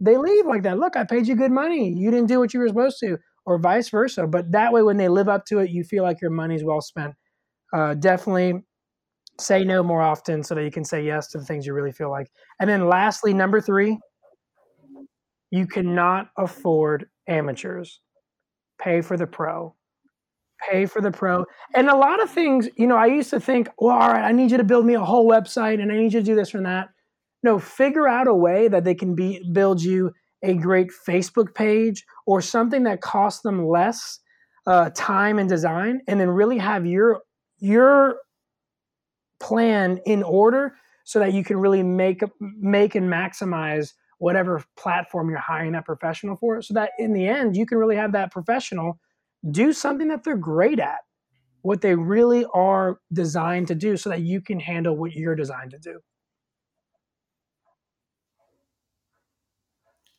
[0.00, 2.60] they leave like that look i paid you good money you didn't do what you
[2.60, 5.70] were supposed to or vice versa but that way when they live up to it
[5.70, 7.14] you feel like your money's well spent
[7.72, 8.54] uh, definitely
[9.40, 11.92] say no more often so that you can say yes to the things you really
[11.92, 12.30] feel like.
[12.60, 13.98] And then lastly, number three,
[15.50, 18.00] you cannot afford amateurs.
[18.80, 19.74] Pay for the pro.
[20.70, 21.44] Pay for the pro.
[21.74, 24.32] And a lot of things, you know, I used to think, well, all right, I
[24.32, 26.54] need you to build me a whole website and I need you to do this
[26.54, 26.88] and that.
[27.42, 30.12] No, figure out a way that they can be build you
[30.42, 34.20] a great Facebook page or something that costs them less
[34.66, 37.20] uh, time and design, and then really have your
[37.58, 38.16] your
[39.38, 40.74] plan in order
[41.04, 46.36] so that you can really make make and maximize whatever platform you're hiring that professional
[46.36, 48.98] for so that in the end you can really have that professional
[49.50, 50.98] do something that they're great at,
[51.62, 55.70] what they really are designed to do, so that you can handle what you're designed
[55.70, 56.00] to do.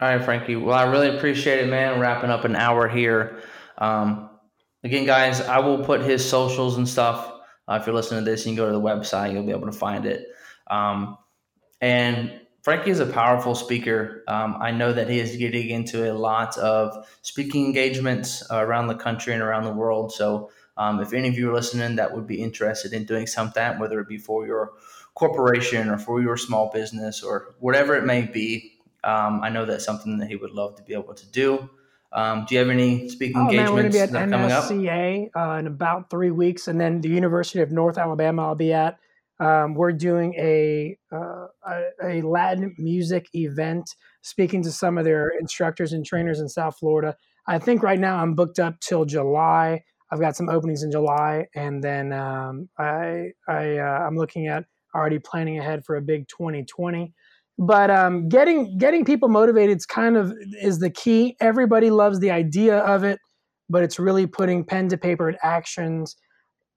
[0.02, 0.56] All right, Frankie.
[0.56, 2.00] Well, I really appreciate it, man.
[2.00, 3.44] Wrapping up an hour here.
[3.78, 4.32] Um,
[4.84, 7.32] again, guys, I will put his socials and stuff.
[7.68, 9.32] Uh, if you're listening to this, you can go to the website.
[9.32, 10.26] You'll be able to find it.
[10.72, 11.20] Um,
[11.82, 14.24] and Frankie is a powerful speaker.
[14.28, 18.88] Um, I know that he is getting into a lot of speaking engagements uh, around
[18.88, 20.12] the country and around the world.
[20.12, 23.78] So, um, if any of you are listening that would be interested in doing something,
[23.78, 24.74] whether it be for your
[25.14, 29.86] corporation or for your small business or whatever it may be, um, I know that's
[29.86, 31.70] something that he would love to be able to do.
[32.14, 35.30] Um, do you have any speaking oh, engagements man, we're going to be at NSCA
[35.36, 38.98] uh, in about three weeks, and then the University of North Alabama I'll be at.
[39.40, 45.30] Um, we're doing a, uh, a, a Latin music event, speaking to some of their
[45.40, 47.16] instructors and trainers in South Florida.
[47.48, 49.84] I think right now I'm booked up till July.
[50.12, 54.66] I've got some openings in July, and then um, I, I uh, I'm looking at
[54.94, 57.14] already planning ahead for a big 2020
[57.62, 61.38] but um, getting getting people motivated is kind of is the key.
[61.40, 63.20] Everybody loves the idea of it,
[63.70, 66.16] but it's really putting pen to paper and actions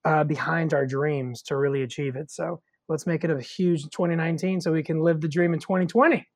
[0.05, 2.31] uh, behind our dreams to really achieve it.
[2.31, 2.61] So
[2.91, 6.27] let's make it a huge 2019 so we can live the dream in 2020.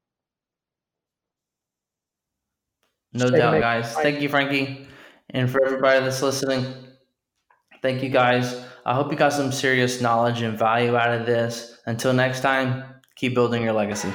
[3.12, 3.92] No doubt, guys.
[3.96, 4.88] Thank you, Frankie.
[5.28, 6.72] And for everybody that's listening,
[7.82, 8.64] thank you, guys.
[8.86, 11.78] I hope you got some serious knowledge and value out of this.
[11.84, 12.84] Until next time,
[13.18, 14.12] keep building your legacy.